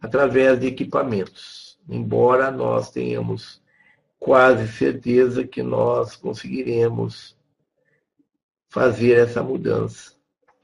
[0.00, 3.62] através de equipamentos, embora nós tenhamos
[4.18, 7.36] quase certeza que nós conseguiremos
[8.68, 10.12] fazer essa mudança.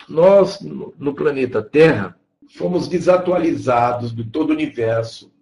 [0.09, 2.19] Nós, no planeta Terra,
[2.57, 5.33] fomos desatualizados de todo o universo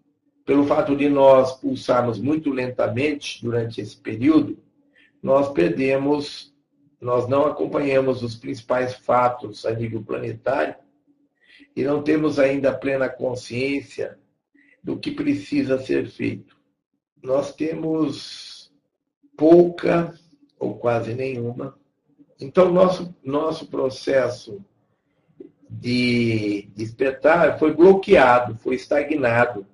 [0.45, 4.59] pelo fato de nós pulsarmos muito lentamente durante esse período,
[5.23, 6.53] nós perdemos,
[7.01, 10.75] nós não acompanhamos os principais fatos a nível planetário
[11.75, 14.19] e não temos ainda plena consciência
[14.83, 16.57] do que precisa ser feito.
[17.23, 18.73] Nós temos
[19.37, 20.15] pouca
[20.59, 21.79] ou quase nenhuma.
[22.41, 24.65] Então, nosso, nosso processo
[25.71, 29.67] de despertar foi bloqueado, foi estagnado.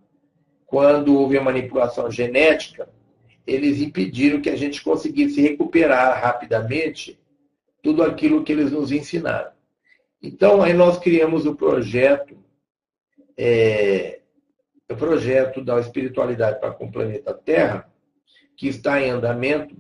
[0.67, 2.89] Quando houve a manipulação genética,
[3.47, 7.19] eles impediram que a gente conseguisse recuperar rapidamente
[7.83, 9.51] tudo aquilo que eles nos ensinaram.
[10.23, 12.37] Então, aí nós criamos o projeto,
[13.37, 14.21] é,
[14.91, 17.91] o projeto da espiritualidade para com o planeta Terra,
[18.57, 19.77] que está em andamento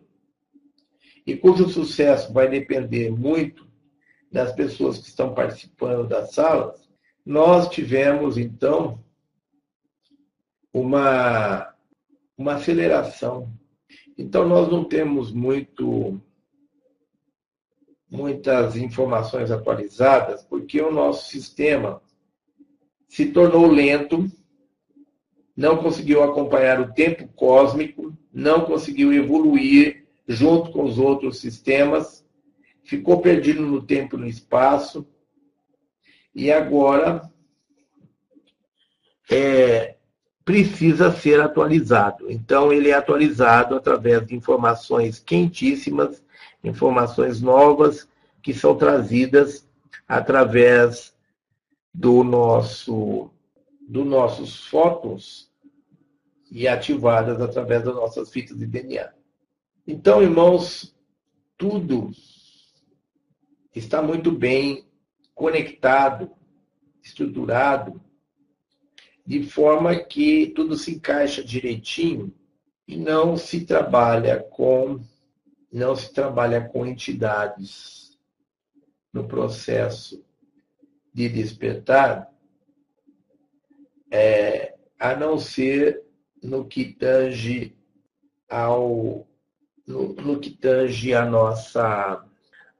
[1.26, 3.68] e cujo sucesso vai depender muito
[4.32, 6.88] das pessoas que estão participando das salas,
[7.24, 9.02] nós tivemos, então,
[10.72, 11.74] uma,
[12.36, 13.52] uma aceleração.
[14.16, 16.20] Então, nós não temos muito,
[18.10, 22.00] muitas informações atualizadas, porque o nosso sistema
[23.08, 24.30] se tornou lento,
[25.56, 32.26] não conseguiu acompanhar o tempo cósmico, não conseguiu evoluir junto com os outros sistemas
[32.88, 35.06] ficou perdido no tempo e no espaço,
[36.34, 37.30] e agora
[39.30, 39.96] é,
[40.42, 42.30] precisa ser atualizado.
[42.30, 46.24] Então, ele é atualizado através de informações quentíssimas,
[46.62, 48.08] informações novas
[48.42, 49.68] que são trazidas
[50.06, 51.14] através
[51.92, 53.30] do nosso
[53.80, 55.50] dos nossos fótons
[56.50, 59.10] e ativadas através das nossas fitas de DNA.
[59.86, 60.94] Então, irmãos,
[61.56, 62.10] tudo
[63.74, 64.86] está muito bem
[65.34, 66.30] conectado,
[67.02, 68.00] estruturado,
[69.24, 72.34] de forma que tudo se encaixa direitinho
[72.86, 75.00] e não se trabalha com
[75.72, 78.18] não se trabalha com entidades
[79.12, 80.24] no processo
[81.12, 82.30] de despertar,
[84.10, 86.02] é, a não ser
[86.42, 87.76] no que tange
[88.48, 89.26] ao
[89.86, 92.24] no, no que tange a nossa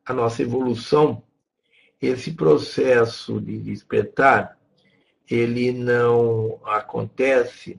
[0.04, 1.22] a nossa evolução,
[2.00, 4.58] esse processo de despertar,
[5.28, 7.78] ele não acontece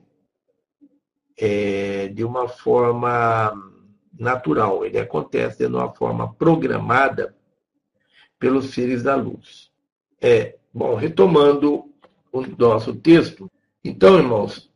[1.36, 3.79] é, de uma forma
[4.20, 7.34] natural, ele acontece de uma forma programada
[8.38, 9.70] pelos seres da luz.
[10.20, 11.86] É, bom, retomando
[12.30, 13.50] o nosso texto,
[13.82, 14.70] então, irmãos,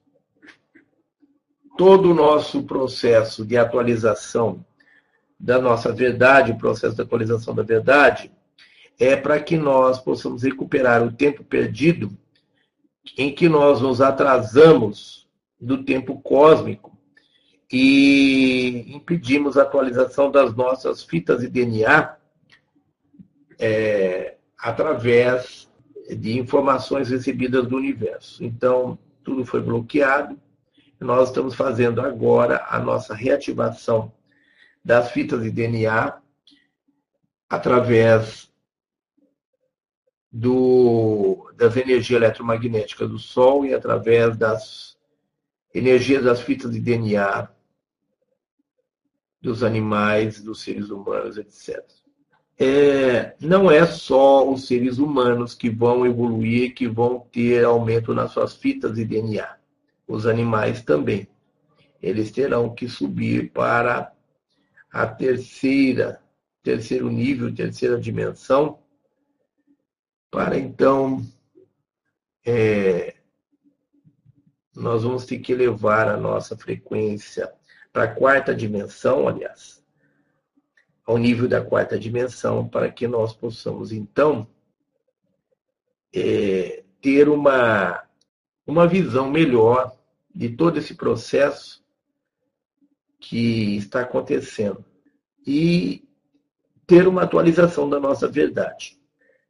[1.77, 4.65] todo o nosso processo de atualização
[5.39, 8.33] da nossa verdade, o processo de atualização da verdade,
[8.99, 12.17] é para que nós possamos recuperar o tempo perdido
[13.19, 15.29] em que nós nos atrasamos
[15.61, 16.94] do tempo cósmico
[17.77, 22.17] e impedimos a atualização das nossas fitas de DNA
[23.59, 25.69] é, através
[26.09, 28.45] de informações recebidas do universo.
[28.45, 30.41] Então, tudo foi bloqueado.
[31.01, 34.13] Nós estamos fazendo agora a nossa reativação
[34.85, 36.17] das fitas de DNA
[37.51, 38.53] através
[40.31, 44.97] do, das energias eletromagnéticas do Sol e através das
[45.75, 47.53] energias das fitas de DNA
[49.45, 51.85] dos animais, dos seres humanos, etc.
[52.59, 58.33] É, não é só os seres humanos que vão evoluir, que vão ter aumento nas
[58.33, 59.59] suas fitas de DNA.
[60.09, 61.29] Os animais também.
[62.03, 64.11] Eles terão que subir para
[64.91, 66.23] a terceira,
[66.63, 68.79] terceiro nível, terceira dimensão,
[70.31, 71.23] para então
[72.47, 73.15] é,
[74.75, 77.53] nós vamos ter que elevar a nossa frequência
[77.95, 79.81] para a quarta dimensão, aliás,
[81.07, 84.49] ao nível da quarta dimensão, para que nós possamos então
[86.13, 88.03] é, ter uma,
[88.67, 89.97] uma visão melhor
[90.35, 91.85] de todo esse processo
[93.21, 94.85] que está acontecendo
[95.47, 96.03] e
[96.89, 98.99] ter uma atualização da nossa verdade,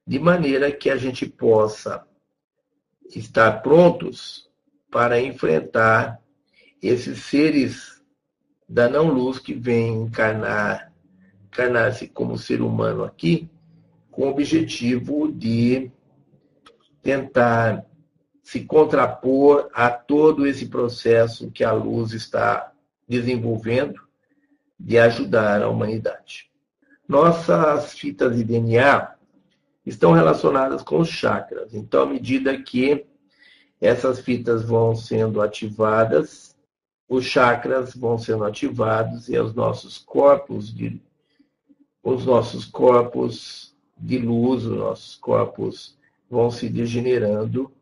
[0.07, 2.07] de maneira que a gente possa
[3.09, 4.51] estar prontos
[4.91, 6.21] para enfrentar
[6.83, 7.94] esses seres
[8.75, 10.93] da não luz que vêm encarnar,
[11.47, 13.49] encarnar-se como ser humano aqui,
[14.11, 15.93] com o objetivo de
[17.01, 17.87] tentar
[18.43, 22.73] se contrapor a todo esse processo que a luz está
[23.09, 24.03] desenvolvendo
[24.77, 26.51] de ajudar a humanidade.
[27.07, 29.15] Nossas fitas de DNA
[29.87, 31.73] estão relacionadas com os chakras.
[31.75, 33.07] Então, à medida que
[33.81, 36.54] essas fitas vão sendo ativadas,
[37.09, 41.01] os chakras vão sendo ativados e os nossos corpos de
[42.03, 45.97] os nossos corpos de luz, os nossos corpos
[46.29, 47.73] vão se degenerando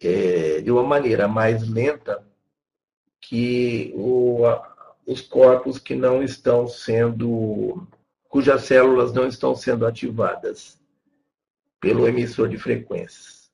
[0.00, 2.22] é, de uma maneira mais lenta
[3.20, 4.42] que o,
[5.06, 7.86] os corpos que não estão sendo,
[8.28, 10.78] cujas células não estão sendo ativadas.
[11.80, 13.50] pelo emissor de frequências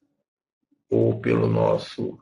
[0.90, 2.18] ou pelo nosso,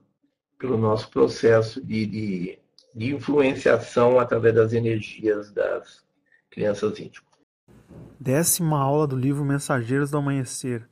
[0.63, 2.59] pelo nosso processo de, de,
[2.95, 6.05] de influenciação através das energias das
[6.49, 7.33] crianças íntimas.
[8.21, 10.89] Décima aula do livro Mensageiros do Amanhecer,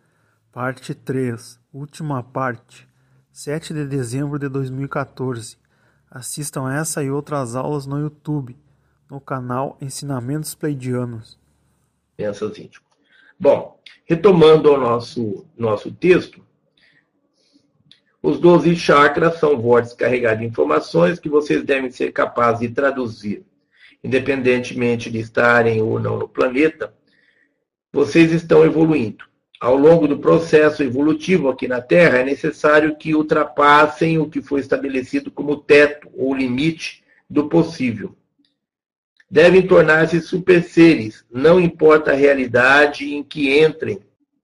[0.50, 2.88] parte 3, última parte,
[3.30, 5.56] 7 de dezembro de 2014.
[6.10, 8.58] Assistam essa e outras aulas no YouTube,
[9.08, 11.38] no canal Ensinamentos Pleidianos.
[12.16, 12.90] Crianças íntimas.
[13.38, 16.44] Bom, retomando ao nosso, nosso texto,
[18.22, 23.44] os 12 chakras são vórtices carregados de informações que vocês devem ser capazes de traduzir.
[24.02, 26.92] Independentemente de estarem ou não no planeta,
[27.92, 29.24] vocês estão evoluindo.
[29.60, 34.60] Ao longo do processo evolutivo aqui na Terra, é necessário que ultrapassem o que foi
[34.60, 38.16] estabelecido como teto ou limite do possível
[39.30, 44.00] devem tornar-se super seres, não importa a realidade em que entrem,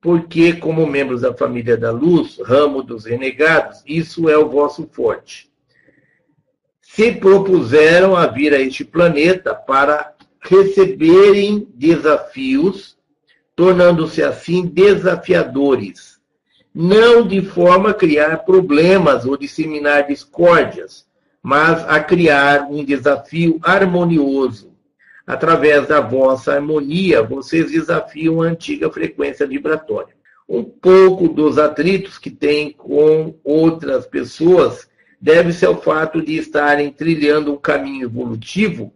[0.07, 5.51] porque, como membros da família da luz, ramo dos renegados, isso é o vosso forte.
[6.81, 12.97] Se propuseram a vir a este planeta para receberem desafios,
[13.57, 16.21] tornando-se assim desafiadores,
[16.73, 21.05] não de forma a criar problemas ou disseminar discórdias,
[21.43, 24.73] mas a criar um desafio harmonioso,
[25.27, 30.15] Através da vossa harmonia, vocês desafiam a antiga frequência vibratória.
[30.49, 34.89] Um pouco dos atritos que têm com outras pessoas
[35.21, 38.93] deve-se ao fato de estarem trilhando um caminho evolutivo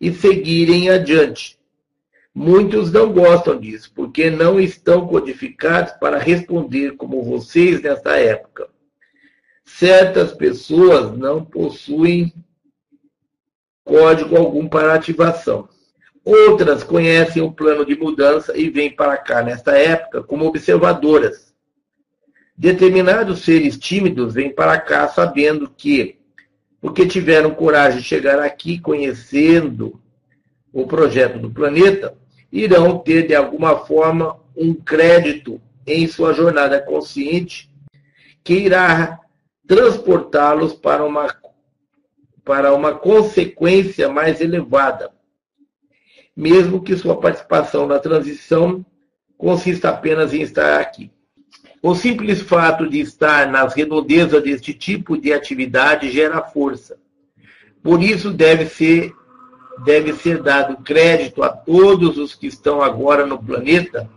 [0.00, 1.56] e seguirem adiante.
[2.34, 8.68] Muitos não gostam disso, porque não estão codificados para responder como vocês nesta época.
[9.64, 12.32] Certas pessoas não possuem
[13.88, 15.66] código algum para ativação.
[16.22, 21.54] Outras conhecem o plano de mudança e vêm para cá nesta época como observadoras.
[22.54, 26.18] Determinados seres tímidos vêm para cá sabendo que,
[26.82, 29.98] porque tiveram coragem de chegar aqui conhecendo
[30.70, 32.14] o projeto do planeta,
[32.52, 37.70] irão ter de alguma forma um crédito em sua jornada consciente
[38.44, 39.18] que irá
[39.66, 41.28] transportá-los para uma
[42.48, 45.10] para uma consequência mais elevada,
[46.34, 48.82] mesmo que sua participação na transição
[49.36, 51.10] consista apenas em estar aqui.
[51.82, 56.98] O simples fato de estar nas redondezas deste tipo de atividade gera força.
[57.82, 59.12] Por isso deve ser
[59.84, 64.10] deve ser dado crédito a todos os que estão agora no planeta,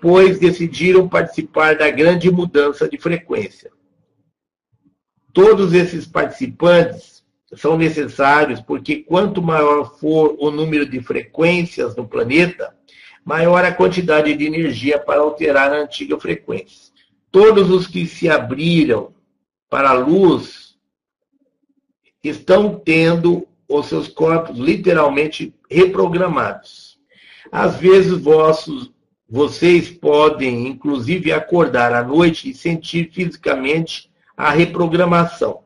[0.00, 3.70] pois decidiram participar da grande mudança de frequência.
[5.32, 7.13] Todos esses participantes
[7.56, 12.74] são necessários porque quanto maior for o número de frequências no planeta,
[13.24, 16.92] maior a quantidade de energia para alterar a antiga frequência.
[17.30, 19.12] Todos os que se abriram
[19.68, 20.76] para a luz
[22.22, 26.98] estão tendo os seus corpos literalmente reprogramados.
[27.50, 28.92] Às vezes vossos
[29.28, 35.63] vocês podem inclusive acordar à noite e sentir fisicamente a reprogramação.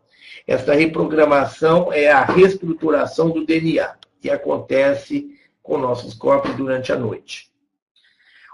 [0.49, 7.51] Essa reprogramação é a reestruturação do DNA, que acontece com nossos corpos durante a noite.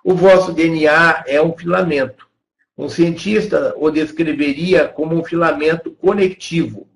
[0.02, 2.26] O vosso DNA é um filamento.
[2.76, 6.88] Um cientista o descreveria como um filamento conectivo.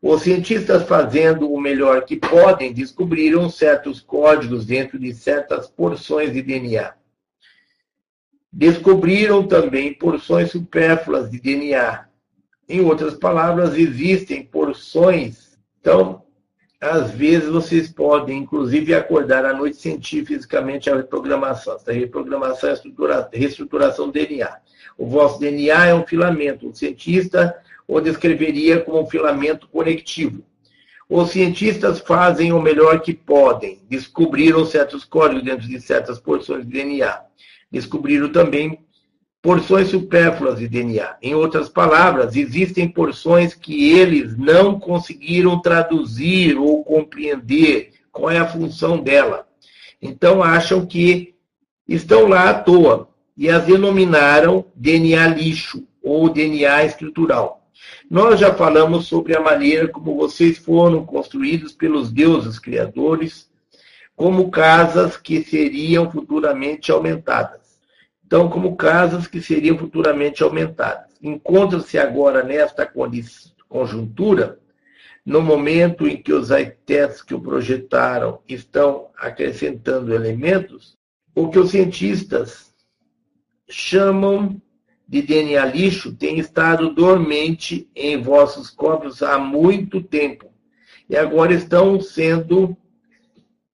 [0.00, 6.40] Os cientistas, fazendo o melhor que podem, descobriram certos códigos dentro de certas porções de
[6.40, 6.94] DNA.
[8.50, 12.05] Descobriram também porções supérfluas de DNA,
[12.68, 15.56] em outras palavras, existem porções.
[15.80, 16.22] Então,
[16.80, 21.76] às vezes vocês podem, inclusive, acordar à noite sentir fisicamente a reprogramação.
[21.76, 24.58] Essa reprogramação é a reestruturação do DNA.
[24.98, 26.68] O vosso DNA é um filamento.
[26.68, 27.56] O cientista
[27.88, 30.42] o descreveria como um filamento conectivo.
[31.08, 33.80] Os cientistas fazem o melhor que podem.
[33.88, 37.20] Descobriram certos códigos dentro de certas porções de DNA.
[37.70, 38.80] Descobriram também
[39.46, 41.18] porções supérfluas de DNA.
[41.22, 48.48] Em outras palavras, existem porções que eles não conseguiram traduzir ou compreender qual é a
[48.48, 49.46] função dela.
[50.02, 51.36] Então acham que
[51.86, 57.70] estão lá à toa e as denominaram DNA lixo ou DNA estrutural.
[58.10, 63.48] Nós já falamos sobre a maneira como vocês foram construídos pelos deuses criadores
[64.16, 67.65] como casas que seriam futuramente aumentadas
[68.26, 71.12] então, como casas que seriam futuramente aumentadas.
[71.22, 72.90] Encontra-se agora nesta
[73.68, 74.58] conjuntura,
[75.24, 80.96] no momento em que os arquitetos que o projetaram estão acrescentando elementos,
[81.36, 82.74] o que os cientistas
[83.68, 84.60] chamam
[85.06, 90.50] de DNA lixo tem estado dormente em vossos corpos há muito tempo
[91.08, 92.76] e agora estão sendo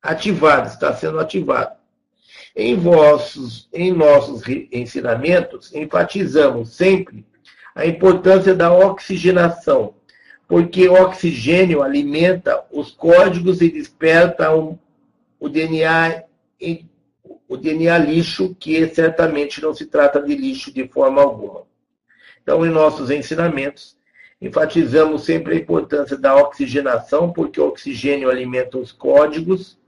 [0.02, 1.81] ativados, está sendo ativado.
[2.54, 7.24] Em vossos, em nossos ensinamentos, enfatizamos sempre
[7.74, 9.94] a importância da oxigenação,
[10.46, 14.78] porque o oxigênio alimenta os códigos e desperta o,
[15.40, 16.24] o DNA
[17.48, 21.64] o DNA lixo, que certamente não se trata de lixo de forma alguma.
[22.42, 23.94] Então, em nossos ensinamentos,
[24.40, 29.78] enfatizamos sempre a importância da oxigenação, porque o oxigênio alimenta os códigos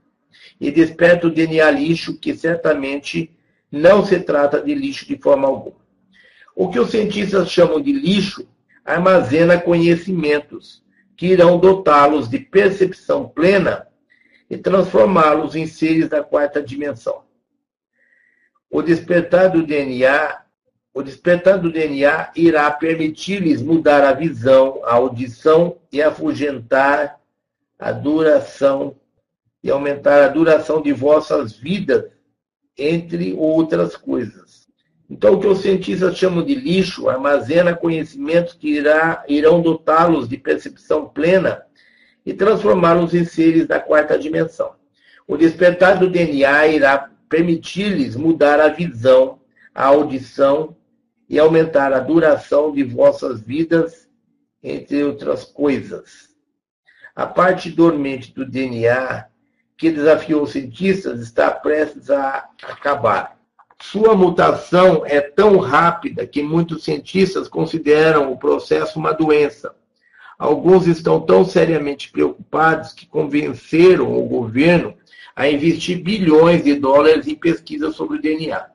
[0.59, 3.31] e desperta o DNA lixo, que certamente
[3.71, 5.77] não se trata de lixo de forma alguma.
[6.55, 8.47] O que os cientistas chamam de lixo
[8.85, 10.83] armazena conhecimentos
[11.17, 13.87] que irão dotá-los de percepção plena
[14.49, 17.23] e transformá-los em seres da quarta dimensão.
[18.69, 20.41] O despertar do DNA,
[20.93, 27.19] o despertar do DNA irá permitir-lhes mudar a visão, a audição e afugentar
[27.79, 28.95] a duração
[29.65, 32.05] e aumentar a duração de vossas vidas,
[32.77, 34.67] entre outras coisas.
[35.09, 40.37] Então, o que os cientistas chamam de lixo armazena conhecimentos que irá, irão dotá-los de
[40.37, 41.63] percepção plena
[42.23, 44.75] e transformá-los em seres da quarta dimensão.
[45.27, 49.39] O despertar do DNA irá permitir-lhes mudar a visão,
[49.73, 50.77] a audição
[51.27, 54.07] e aumentar a duração de vossas vidas,
[54.61, 56.29] entre outras coisas.
[57.15, 59.33] A parte dormente do DNA
[59.77, 63.37] que desafiou os cientistas está prestes a acabar.
[63.81, 69.75] Sua mutação é tão rápida que muitos cientistas consideram o processo uma doença.
[70.39, 74.95] Alguns estão tão seriamente preocupados que convenceram o governo
[75.35, 78.65] a investir bilhões de dólares em pesquisa sobre o DNA.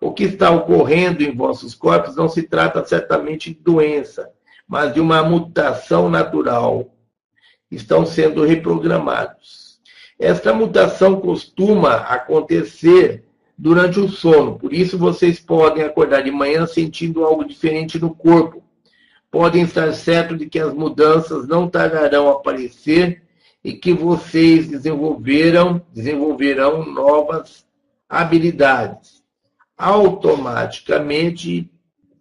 [0.00, 4.30] O que está ocorrendo em vossos corpos não se trata certamente de doença,
[4.66, 6.94] mas de uma mutação natural.
[7.70, 9.59] Estão sendo reprogramados.
[10.20, 13.24] Esta mutação costuma acontecer
[13.56, 18.62] durante o sono, por isso vocês podem acordar de manhã sentindo algo diferente no corpo.
[19.30, 23.22] Podem estar certos de que as mudanças não tardarão a aparecer
[23.64, 27.64] e que vocês desenvolveram, desenvolverão novas
[28.06, 29.22] habilidades.
[29.74, 31.70] Automaticamente,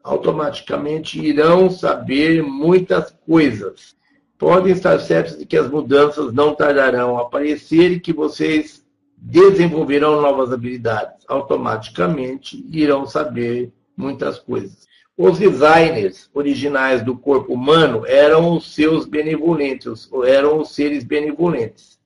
[0.02, 3.99] automaticamente irão saber muitas coisas.
[4.40, 8.82] Podem estar certos de que as mudanças não tardarão a aparecer e que vocês
[9.18, 11.26] desenvolverão novas habilidades.
[11.28, 14.88] Automaticamente irão saber muitas coisas.
[15.18, 22.00] Os designers originais do corpo humano eram os seus benevolentes, eram os seres benevolentes.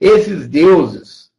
[0.00, 1.30] Esses deuses,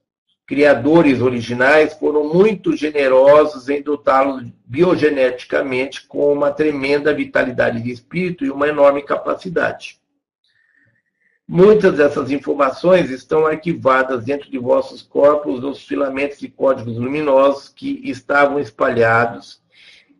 [0.48, 8.50] criadores originais, foram muito generosos em dotá-los biogeneticamente com uma tremenda vitalidade de espírito e
[8.50, 10.00] uma enorme capacidade.
[11.54, 18.00] Muitas dessas informações estão arquivadas dentro de vossos corpos nos filamentos de códigos luminosos que
[18.10, 19.62] estavam espalhados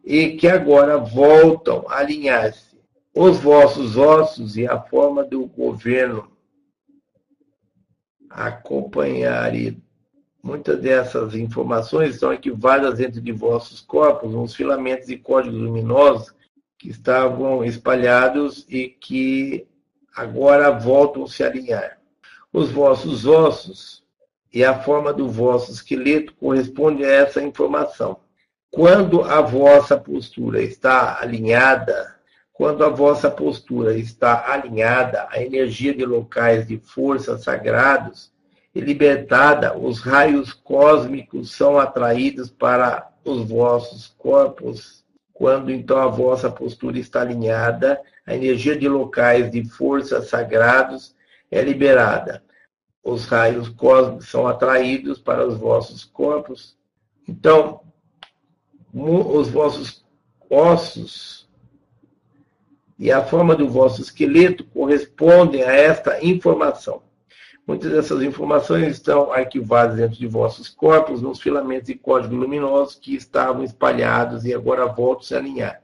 [0.04, 2.78] e que agora voltam a alinhar-se.
[3.16, 6.30] Os vossos ossos e a forma do governo
[8.30, 9.82] acompanharem.
[10.44, 16.36] Muitas dessas informações estão arquivadas dentro de vossos corpos, uns filamentos e códigos luminosos
[16.78, 19.71] que estavam espalhados e que
[20.16, 21.98] agora voltam a alinhar.
[22.52, 24.04] Os vossos ossos
[24.54, 28.18] e a forma do vosso esqueleto correspondem a essa informação.
[28.70, 32.16] Quando a vossa postura está alinhada,
[32.54, 38.32] quando a vossa postura está alinhada à energia de locais de força sagrados
[38.74, 45.04] e libertada, os raios cósmicos são atraídos para os vossos corpos.
[45.34, 51.16] Quando então a vossa postura está alinhada, a energia de locais de força sagrados
[51.50, 52.44] é liberada.
[53.04, 56.78] Os raios cósmicos são atraídos para os vossos corpos.
[57.28, 57.82] Então,
[58.94, 60.06] os vossos
[60.50, 61.50] ossos
[63.00, 67.02] e a forma do vosso esqueleto correspondem a esta informação.
[67.66, 73.16] Muitas dessas informações estão arquivadas dentro de vossos corpos, nos filamentos e códigos luminosos que
[73.16, 75.82] estavam espalhados e agora voltam a se alinhar.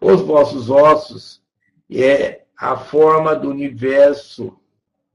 [0.00, 1.42] Os vossos ossos
[1.90, 4.56] é a forma do universo.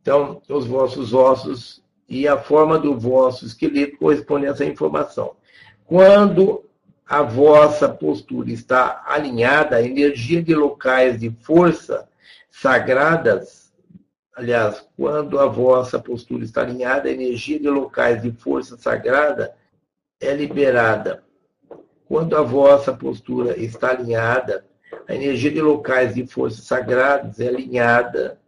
[0.02, 5.36] Então, os vossos ossos e a forma do vosso esqueleto correspondem a essa informação.
[5.86, 6.64] Quando
[7.06, 12.08] a vossa postura está alinhada à energia de locais de força
[12.50, 13.74] sagradas,
[14.36, 19.56] aliás, quando a vossa postura está alinhada à energia de locais de força sagrada,
[20.20, 21.24] é liberada.
[22.08, 24.66] quando a vossa postura está alinhada,
[25.07, 28.40] a energia de locais de forças sagradas é alinhada,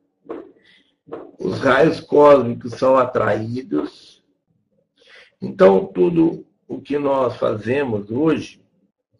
[1.39, 4.23] os raios cósmicos são atraídos.
[5.41, 8.61] Então, tudo o que nós fazemos hoje,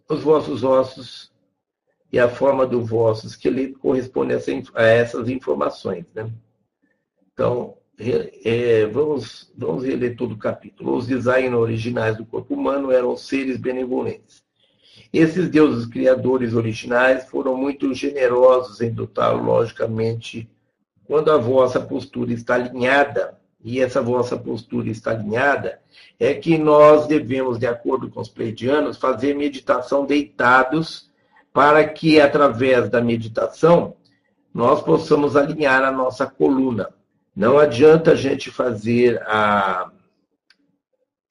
[0.10, 1.32] os vossos ossos
[2.12, 4.34] e a forma do vosso esqueleto corresponde
[4.74, 6.06] a essas informações.
[6.14, 6.32] Né?
[7.34, 10.96] Então, é, vamos, vamos reler todo o capítulo.
[10.96, 14.45] Os designers originais do corpo humano eram seres benevolentes.
[15.18, 20.50] Esses deuses criadores originais foram muito generosos em dotá-lo, logicamente,
[21.06, 25.80] quando a vossa postura está alinhada, e essa vossa postura está alinhada,
[26.20, 31.10] é que nós devemos, de acordo com os pleidianos, fazer meditação deitados,
[31.54, 33.96] para que, através da meditação,
[34.54, 36.90] nós possamos alinhar a nossa coluna.
[37.34, 39.90] Não adianta a gente fazer a,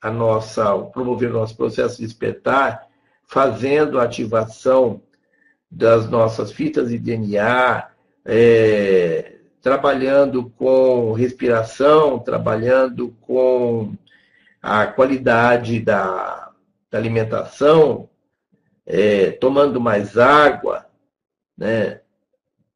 [0.00, 2.93] a nossa, promover o nosso processo de despertar
[3.34, 5.02] fazendo a ativação
[5.68, 7.88] das nossas fitas de DNA,
[8.24, 13.92] é, trabalhando com respiração, trabalhando com
[14.62, 16.52] a qualidade da,
[16.88, 18.08] da alimentação,
[18.86, 20.86] é, tomando mais água,
[21.58, 22.02] né?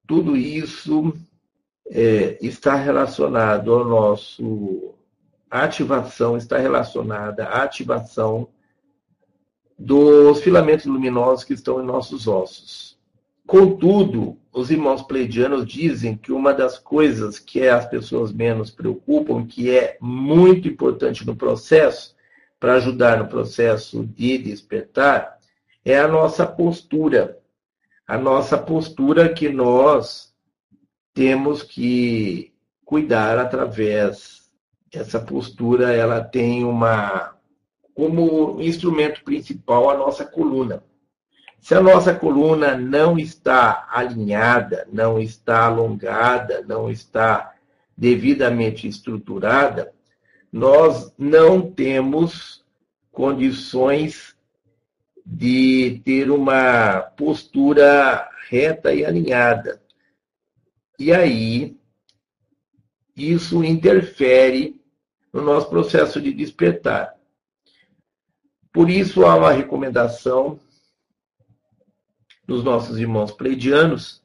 [0.08, 1.14] tudo isso
[1.88, 4.92] é, está relacionado ao nosso.
[5.48, 8.48] A ativação está relacionada à ativação
[9.78, 12.98] dos filamentos luminosos que estão em nossos ossos.
[13.46, 19.70] Contudo, os irmãos pleidianos dizem que uma das coisas que as pessoas menos preocupam, que
[19.70, 22.16] é muito importante no processo,
[22.58, 25.38] para ajudar no processo de despertar,
[25.84, 27.38] é a nossa postura.
[28.06, 30.34] A nossa postura que nós
[31.14, 32.52] temos que
[32.84, 34.50] cuidar através
[34.92, 37.37] essa postura, ela tem uma
[37.98, 40.84] como instrumento principal a nossa coluna.
[41.58, 47.56] Se a nossa coluna não está alinhada, não está alongada, não está
[47.96, 49.92] devidamente estruturada,
[50.52, 52.64] nós não temos
[53.10, 54.36] condições
[55.26, 59.82] de ter uma postura reta e alinhada.
[60.96, 61.76] E aí,
[63.16, 64.80] isso interfere
[65.32, 67.17] no nosso processo de despertar.
[68.78, 70.60] Por isso, há uma recomendação
[72.46, 74.22] dos nossos irmãos pleidianos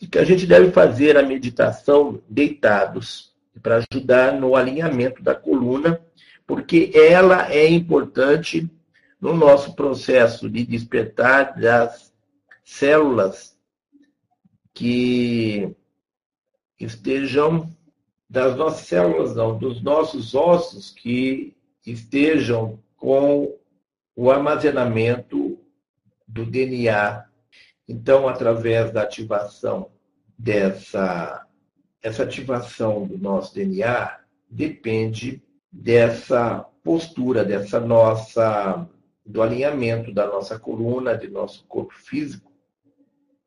[0.00, 6.00] de que a gente deve fazer a meditação deitados, para ajudar no alinhamento da coluna,
[6.46, 8.70] porque ela é importante
[9.20, 12.10] no nosso processo de despertar das
[12.64, 13.54] células
[14.72, 15.76] que
[16.78, 17.70] estejam
[18.30, 21.54] das nossas células, não, dos nossos ossos que
[21.84, 23.59] estejam com
[24.20, 25.58] o armazenamento
[26.28, 27.24] do DNA.
[27.88, 29.90] Então, através da ativação
[30.36, 31.46] dessa
[32.02, 35.42] essa ativação do nosso DNA depende
[35.72, 38.86] dessa postura, dessa nossa
[39.24, 42.52] do alinhamento da nossa coluna, de nosso corpo físico,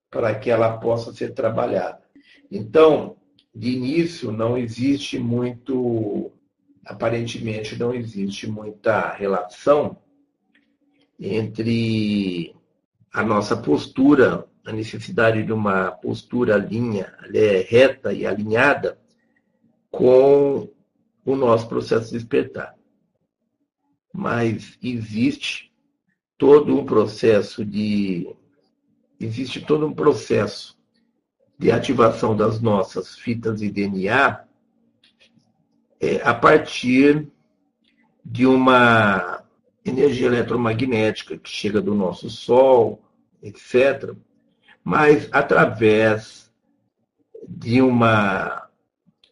[0.09, 2.01] para que ela possa ser trabalhada.
[2.49, 3.15] Então,
[3.53, 6.31] de início, não existe muito,
[6.83, 10.01] aparentemente, não existe muita relação
[11.23, 12.53] entre
[13.13, 18.99] a nossa postura, a necessidade de uma postura linha, é, reta e alinhada,
[19.89, 20.69] com
[21.23, 22.75] o nosso processo de despertar.
[24.11, 25.71] Mas existe
[26.37, 28.35] todo um processo de
[29.17, 30.77] existe todo um processo
[31.57, 34.43] de ativação das nossas fitas de DNA
[36.01, 37.31] é, a partir
[38.25, 39.42] de uma
[39.85, 43.01] energia eletromagnética que chega do nosso Sol,
[43.41, 44.13] etc.,
[44.83, 46.51] mas através
[47.47, 48.67] de uma,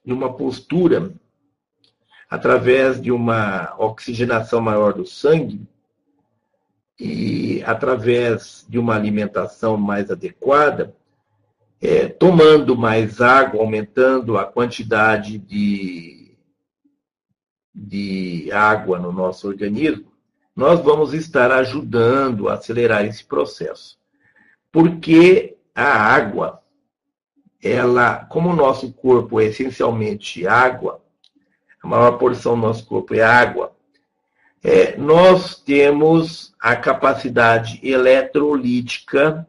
[0.05, 1.13] de uma postura,
[2.29, 5.67] através de uma oxigenação maior do sangue
[6.99, 10.95] e através de uma alimentação mais adequada,
[11.81, 16.37] é, tomando mais água, aumentando a quantidade de,
[17.73, 20.10] de água no nosso organismo,
[20.55, 23.97] nós vamos estar ajudando a acelerar esse processo.
[24.71, 26.61] Porque a água,
[27.61, 31.01] ela, como o nosso corpo é essencialmente água,
[31.81, 33.75] a maior porção do nosso corpo é água,
[34.63, 39.47] é, nós temos a capacidade eletrolítica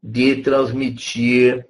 [0.00, 1.66] de transmitir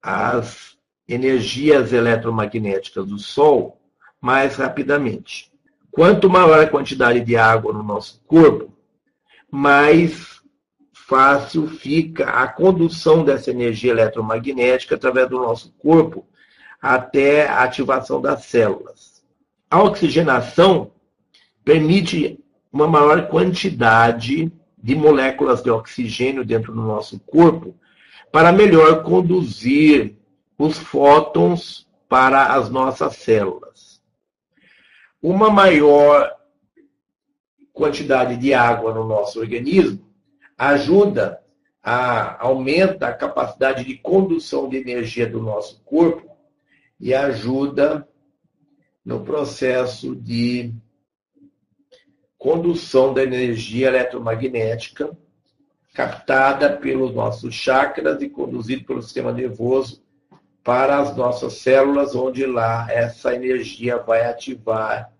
[0.00, 0.76] as
[1.08, 3.80] energias eletromagnéticas do Sol
[4.20, 5.53] mais rapidamente.
[5.94, 8.72] Quanto maior a quantidade de água no nosso corpo,
[9.48, 10.40] mais
[10.92, 16.26] fácil fica a condução dessa energia eletromagnética através do nosso corpo
[16.82, 19.22] até a ativação das células.
[19.70, 20.90] A oxigenação
[21.64, 22.40] permite
[22.72, 27.72] uma maior quantidade de moléculas de oxigênio dentro do nosso corpo
[28.32, 30.16] para melhor conduzir
[30.58, 33.73] os fótons para as nossas células.
[35.24, 36.36] Uma maior
[37.72, 40.06] quantidade de água no nosso organismo
[40.58, 41.42] ajuda
[41.82, 46.30] a aumenta a capacidade de condução de energia do nosso corpo
[47.00, 48.06] e ajuda
[49.02, 50.74] no processo de
[52.36, 55.16] condução da energia eletromagnética
[55.94, 60.04] captada pelos nossos chakras e conduzida pelo sistema nervoso
[60.62, 65.13] para as nossas células, onde lá essa energia vai ativar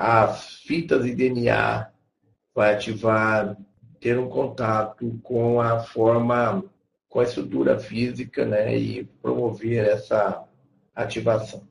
[0.00, 1.90] as fitas de DNA,
[2.54, 3.56] vai ativar
[3.98, 6.64] ter um contato com a forma,
[7.08, 10.44] com a estrutura física, né, e promover essa
[10.94, 11.66] ativação.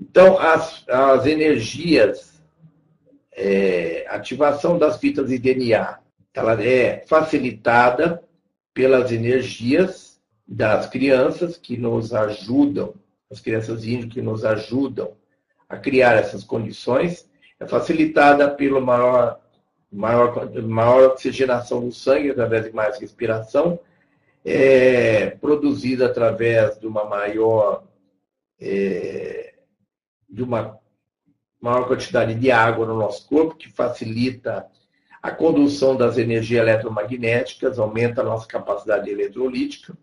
[0.00, 2.40] Então, as, as energias,
[3.32, 5.98] é, ativação das fitas de DNA,
[6.32, 8.22] ela é facilitada
[8.72, 12.94] pelas energias das crianças que nos ajudam,
[13.28, 15.16] as crianças índias que nos ajudam
[15.68, 17.28] a criar essas condições,
[17.60, 19.40] é facilitada pelo maior
[19.90, 23.80] maior, maior oxigenação do sangue através de mais respiração,
[24.44, 27.84] é, produzida através de uma maior
[28.60, 29.54] é,
[30.28, 30.78] de uma
[31.60, 34.66] maior quantidade de água no nosso corpo, que facilita
[35.22, 39.96] a condução das energias eletromagnéticas, aumenta a nossa capacidade eletrolítica,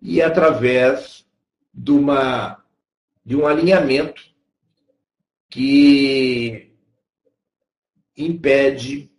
[0.00, 1.26] e através
[1.72, 2.62] de, uma,
[3.24, 4.22] de um alinhamento
[5.48, 6.72] que
[8.16, 9.10] impede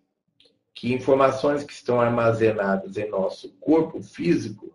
[0.73, 4.73] que informações que estão armazenadas em nosso corpo físico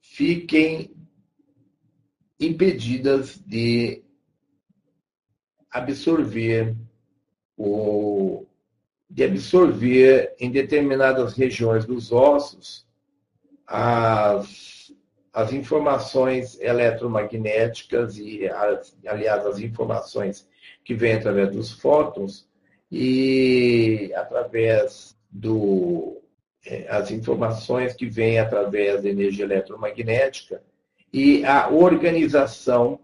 [0.00, 0.94] fiquem
[2.38, 4.02] impedidas de
[5.70, 6.76] absorver
[7.56, 8.46] o
[9.08, 12.86] de absorver em determinadas regiões dos ossos
[13.66, 14.71] as,
[15.32, 20.46] as informações eletromagnéticas e, as, aliás, as informações
[20.84, 22.46] que vêm através dos fótons
[22.90, 26.20] e através do
[26.66, 30.62] é, as informações que vêm através da energia eletromagnética
[31.12, 33.00] e a organização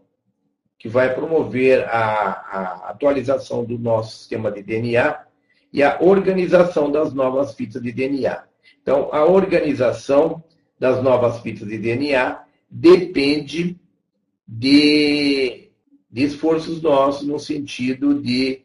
[0.79, 5.25] que vai promover a, a atualização do nosso sistema de DNA
[5.73, 8.45] e a organização das novas fitas de DNA.
[8.81, 10.43] Então, a organização
[10.79, 13.79] das novas fitas de DNA depende
[14.47, 15.71] de,
[16.11, 18.63] de esforços nossos no sentido de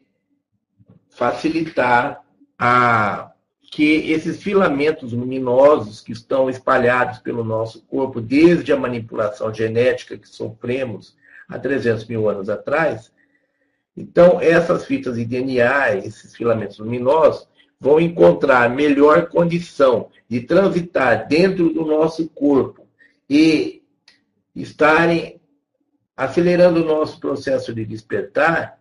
[1.08, 2.22] facilitar
[2.58, 3.30] a
[3.74, 10.28] que esses filamentos luminosos que estão espalhados pelo nosso corpo desde a manipulação genética que
[10.28, 11.16] sofremos
[11.48, 13.12] há 300 mil anos atrás,
[13.96, 17.48] então essas fitas de DNA, esses filamentos luminosos,
[17.84, 22.88] vão encontrar melhor condição de transitar dentro do nosso corpo
[23.28, 23.82] e
[24.56, 25.38] estarem
[26.16, 28.80] acelerando o nosso processo de despertar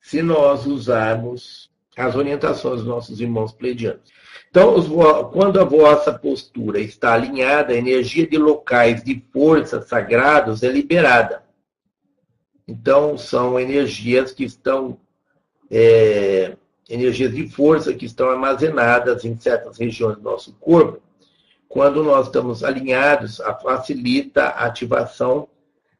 [0.00, 4.10] se nós usarmos as orientações dos nossos irmãos pleidianos.
[4.48, 4.74] Então,
[5.30, 11.44] quando a vossa postura está alinhada, a energia de locais de força sagrados é liberada.
[12.66, 14.98] Então, são energias que estão,
[15.70, 16.56] é,
[16.90, 21.00] energias de força que estão armazenadas em certas regiões do nosso corpo.
[21.68, 25.48] Quando nós estamos alinhados, facilita a ativação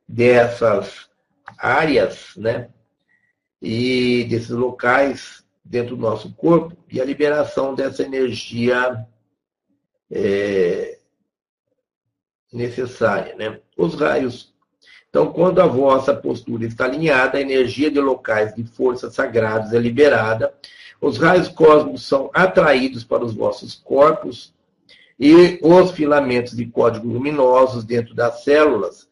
[0.09, 1.09] dessas
[1.57, 2.69] áreas, né?
[3.61, 9.07] e desses locais dentro do nosso corpo e a liberação dessa energia
[10.11, 10.99] é,
[12.53, 13.37] necessária.
[13.37, 13.61] Né?
[13.77, 14.53] Os raios.
[15.09, 19.79] Então, quando a vossa postura está alinhada, a energia de locais de forças sagradas é
[19.79, 20.55] liberada,
[21.01, 24.53] os raios cósmicos são atraídos para os vossos corpos
[25.19, 29.09] e os filamentos de código luminosos dentro das células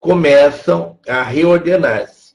[0.00, 2.26] começam a reordenar-se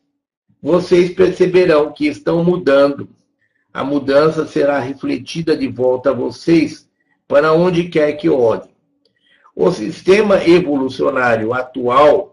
[0.62, 3.10] vocês perceberão que estão mudando.
[3.74, 6.88] A mudança será refletida de volta a vocês
[7.28, 8.70] para onde quer que olhem.
[9.56, 12.31] O sistema evolucionário atual,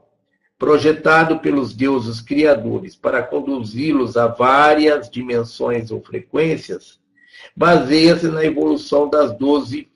[0.58, 6.98] projetado pelos deuses criadores para conduzi-los a várias dimensões ou frequências,
[7.56, 9.88] baseia-se na evolução das 12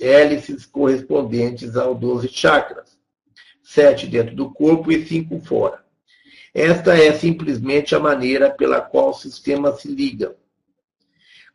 [0.00, 2.98] hélices correspondentes aos 12 chakras,
[3.62, 5.84] sete dentro do corpo e cinco fora.
[6.54, 10.34] Esta é simplesmente a maneira pela qual o sistema se liga.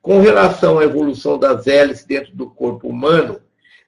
[0.01, 3.41] Com relação à evolução das hélices dentro do corpo humano,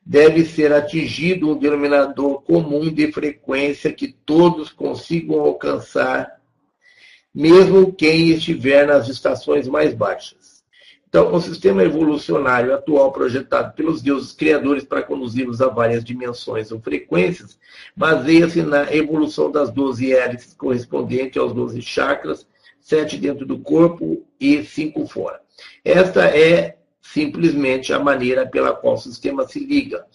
[0.07, 6.39] deve ser atingido um denominador comum de frequência que todos consigam alcançar,
[7.35, 10.63] mesmo quem estiver nas estações mais baixas.
[11.09, 16.79] Então, o sistema evolucionário atual projetado pelos deuses criadores para conduzir-nos a várias dimensões ou
[16.79, 17.59] frequências
[17.93, 22.47] baseia-se na evolução das 12 hélices correspondente aos 12 chakras,
[22.79, 25.41] sete dentro do corpo e cinco fora.
[25.83, 30.05] Esta é simplesmente a maneira pela qual o sistema se liga.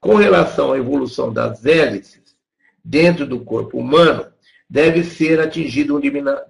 [0.00, 2.36] Com relação à evolução das hélices
[2.84, 4.26] dentro do corpo humano,
[4.68, 6.00] deve ser atingido um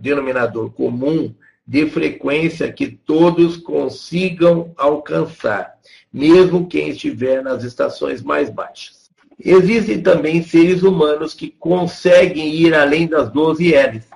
[0.00, 1.34] denominador comum
[1.66, 5.74] de frequência que todos consigam alcançar,
[6.12, 9.10] mesmo quem estiver nas estações mais baixas.
[9.38, 14.10] Existem também seres humanos que conseguem ir além das 12 hélices.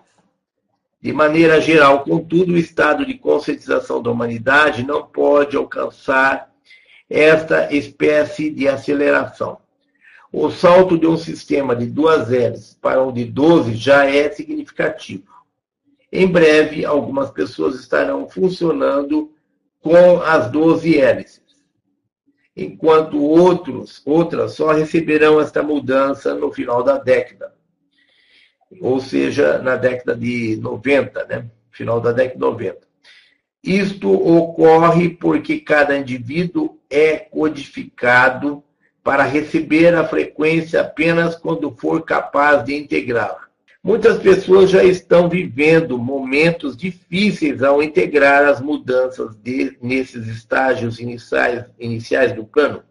[1.02, 6.48] De maneira geral, contudo, o estado de conscientização da humanidade não pode alcançar
[7.10, 9.58] esta espécie de aceleração.
[10.32, 15.24] O salto de um sistema de duas hélices para um de 12 já é significativo.
[16.10, 19.32] Em breve, algumas pessoas estarão funcionando
[19.80, 21.42] com as 12 hélices,
[22.56, 27.52] enquanto outros, outras só receberão esta mudança no final da década,
[28.80, 31.46] ou seja, na década de 90, né?
[31.70, 32.78] final da década de 90.
[33.62, 38.62] Isto ocorre porque cada indivíduo é codificado
[39.02, 43.48] para receber a frequência apenas quando for capaz de integrá-la.
[43.82, 51.64] Muitas pessoas já estão vivendo momentos difíceis ao integrar as mudanças de, nesses estágios iniciais,
[51.78, 52.84] iniciais do plano.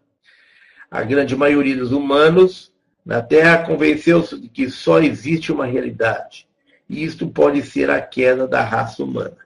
[0.90, 2.71] A grande maioria dos humanos
[3.04, 6.46] na Terra convenceu-se de que só existe uma realidade.
[6.88, 9.36] E isto pode ser a queda da raça humana.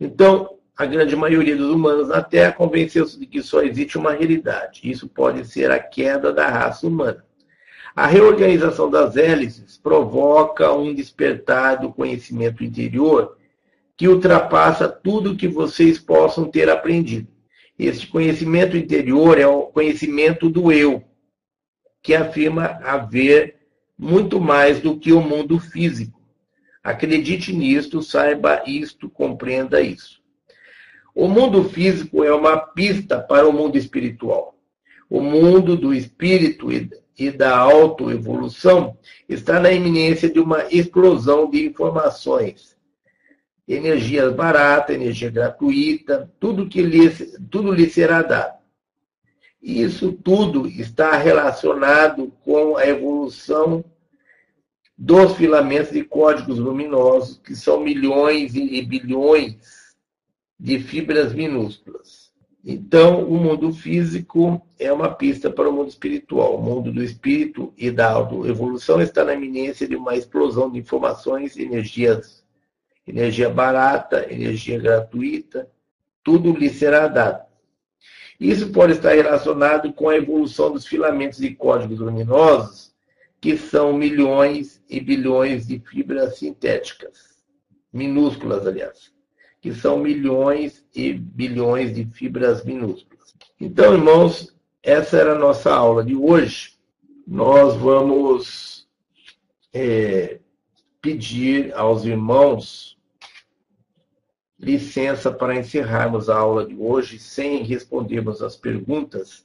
[0.00, 4.80] Então, a grande maioria dos humanos na Terra convenceu-se de que só existe uma realidade.
[4.84, 7.24] Isso pode ser a queda da raça humana.
[7.94, 13.36] A reorganização das hélices provoca um despertar do conhecimento interior
[13.96, 17.28] que ultrapassa tudo que vocês possam ter aprendido.
[17.78, 21.04] Este conhecimento interior é o conhecimento do eu,
[22.02, 23.56] que afirma haver
[23.96, 26.20] muito mais do que o mundo físico.
[26.82, 30.20] Acredite nisto, saiba isto, compreenda isso.
[31.14, 34.58] O mundo físico é uma pista para o mundo espiritual.
[35.08, 38.96] O mundo do espírito e da autoevolução
[39.28, 42.76] está na iminência de uma explosão de informações.
[43.68, 47.10] Energia barata, energia gratuita, tudo que lhe,
[47.50, 48.61] tudo lhe será dado.
[49.62, 53.84] Isso tudo está relacionado com a evolução
[54.98, 59.94] dos filamentos de códigos luminosos, que são milhões e bilhões
[60.58, 62.32] de fibras minúsculas.
[62.64, 66.56] Então, o mundo físico é uma pista para o mundo espiritual.
[66.56, 71.56] O mundo do espírito e da autoevolução está na iminência de uma explosão de informações,
[71.56, 72.44] energias,
[73.06, 75.68] energia barata, energia gratuita,
[76.22, 77.51] tudo lhe será dado.
[78.44, 82.92] Isso pode estar relacionado com a evolução dos filamentos de códigos luminosos,
[83.40, 87.42] que são milhões e bilhões de fibras sintéticas,
[87.92, 89.12] minúsculas, aliás
[89.62, 93.32] que são milhões e bilhões de fibras minúsculas.
[93.60, 94.52] Então, irmãos,
[94.82, 96.72] essa era a nossa aula de hoje.
[97.24, 98.88] Nós vamos
[99.72, 100.40] é,
[101.00, 102.98] pedir aos irmãos
[104.62, 109.44] licença para encerrarmos a aula de hoje sem respondermos as perguntas,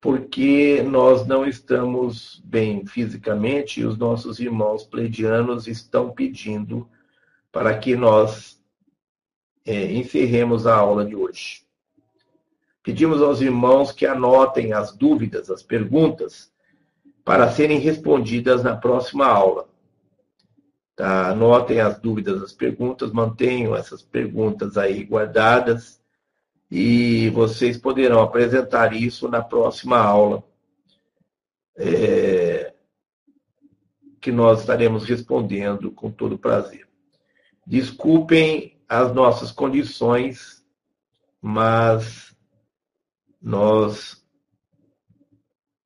[0.00, 6.88] porque nós não estamos bem fisicamente e os nossos irmãos pleidianos estão pedindo
[7.52, 8.58] para que nós
[9.64, 11.62] é, encerremos a aula de hoje.
[12.82, 16.50] Pedimos aos irmãos que anotem as dúvidas, as perguntas,
[17.24, 19.68] para serem respondidas na próxima aula.
[20.96, 21.30] Tá?
[21.30, 26.00] Anotem as dúvidas, as perguntas, mantenham essas perguntas aí guardadas
[26.70, 30.42] e vocês poderão apresentar isso na próxima aula.
[31.76, 32.72] É,
[34.20, 36.88] que nós estaremos respondendo com todo prazer.
[37.66, 40.64] Desculpem as nossas condições,
[41.42, 42.34] mas
[43.42, 44.24] nós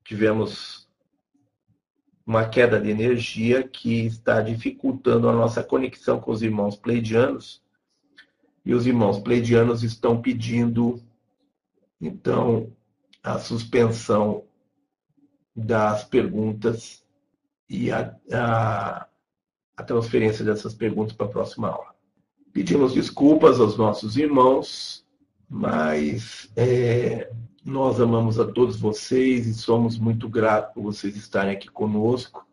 [0.04, 0.77] tivemos
[2.28, 7.62] uma queda de energia que está dificultando a nossa conexão com os irmãos pleidianos.
[8.66, 11.02] E os irmãos pleidianos estão pedindo,
[11.98, 12.70] então,
[13.22, 14.44] a suspensão
[15.56, 17.02] das perguntas
[17.66, 19.08] e a, a,
[19.74, 21.94] a transferência dessas perguntas para a próxima aula.
[22.52, 25.02] Pedimos desculpas aos nossos irmãos
[25.48, 27.32] Mas é,
[27.68, 32.46] nós amamos a todos vocês e somos muito gratos por vocês estarem aqui conosco.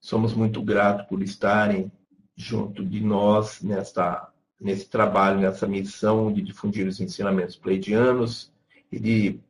[0.00, 1.90] Somos muito gratos por estarem
[2.34, 4.28] junto de nós nesta,
[4.60, 8.52] nesse trabalho, nessa missão de difundir os ensinamentos pleidianos
[8.90, 9.40] e de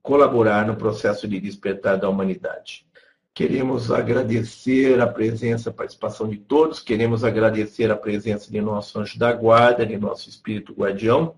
[0.00, 2.86] colaborar no processo de despertar da humanidade.
[3.34, 9.18] Queremos agradecer a presença, a participação de todos, queremos agradecer a presença de nosso anjo
[9.18, 11.34] da guarda, de nosso espírito guardião.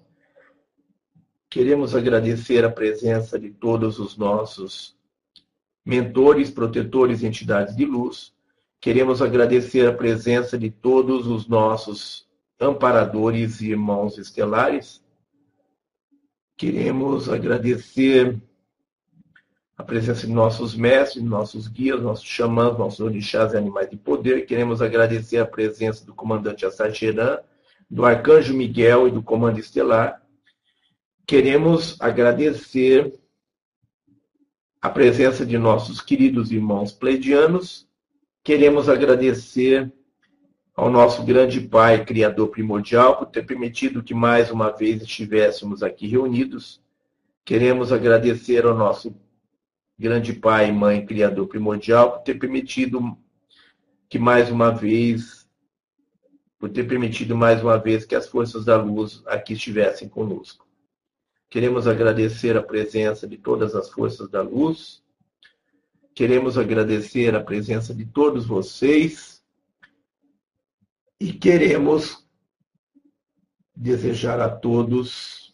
[1.50, 4.96] Queremos agradecer a presença de todos os nossos
[5.84, 8.34] mentores, protetores, entidades de luz.
[8.78, 12.28] Queremos agradecer a presença de todos os nossos
[12.60, 15.02] amparadores e irmãos estelares.
[16.54, 18.38] Queremos agradecer
[19.78, 24.44] a presença de nossos mestres, nossos guias, nossos xamãs, nossos orixás e animais de poder.
[24.44, 27.38] Queremos agradecer a presença do comandante Assageran,
[27.88, 30.20] do arcanjo Miguel e do comando estelar.
[31.28, 33.12] Queremos agradecer
[34.80, 37.86] a presença de nossos queridos irmãos pleidianos.
[38.42, 39.92] Queremos agradecer
[40.74, 46.06] ao nosso grande Pai, Criador primordial, por ter permitido que mais uma vez estivéssemos aqui
[46.06, 46.80] reunidos.
[47.44, 49.14] Queremos agradecer ao nosso
[49.98, 53.14] grande Pai, Mãe, Criador primordial, por ter permitido
[54.08, 55.46] que mais uma vez,
[56.58, 60.66] por ter permitido mais uma vez que as forças da luz aqui estivessem conosco.
[61.50, 65.02] Queremos agradecer a presença de todas as forças da luz.
[66.14, 69.42] Queremos agradecer a presença de todos vocês.
[71.20, 72.26] E queremos
[73.74, 75.48] desejar a todos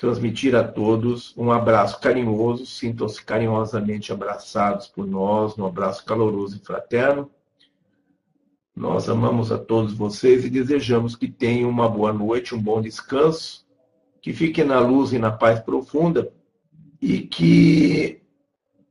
[0.00, 6.64] transmitir a todos um abraço carinhoso, sintam-se carinhosamente abraçados por nós, um abraço caloroso e
[6.64, 7.30] fraterno.
[8.74, 13.66] Nós amamos a todos vocês e desejamos que tenham uma boa noite, um bom descanso,
[14.20, 16.32] que fiquem na luz e na paz profunda
[17.00, 18.20] e que,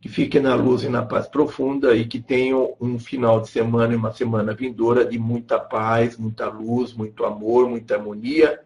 [0.01, 3.93] que fiquem na luz e na paz profunda e que tenham um final de semana
[3.93, 8.59] e uma semana vindoura de muita paz, muita luz, muito amor, muita harmonia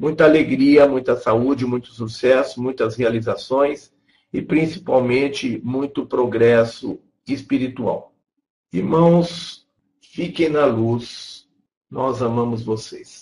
[0.00, 3.92] muita alegria, muita saúde, muito sucesso, muitas realizações
[4.32, 6.98] e principalmente muito progresso
[7.28, 8.14] espiritual.
[8.72, 9.66] Irmãos,
[10.00, 11.46] fiquem na luz,
[11.90, 13.19] nós amamos vocês.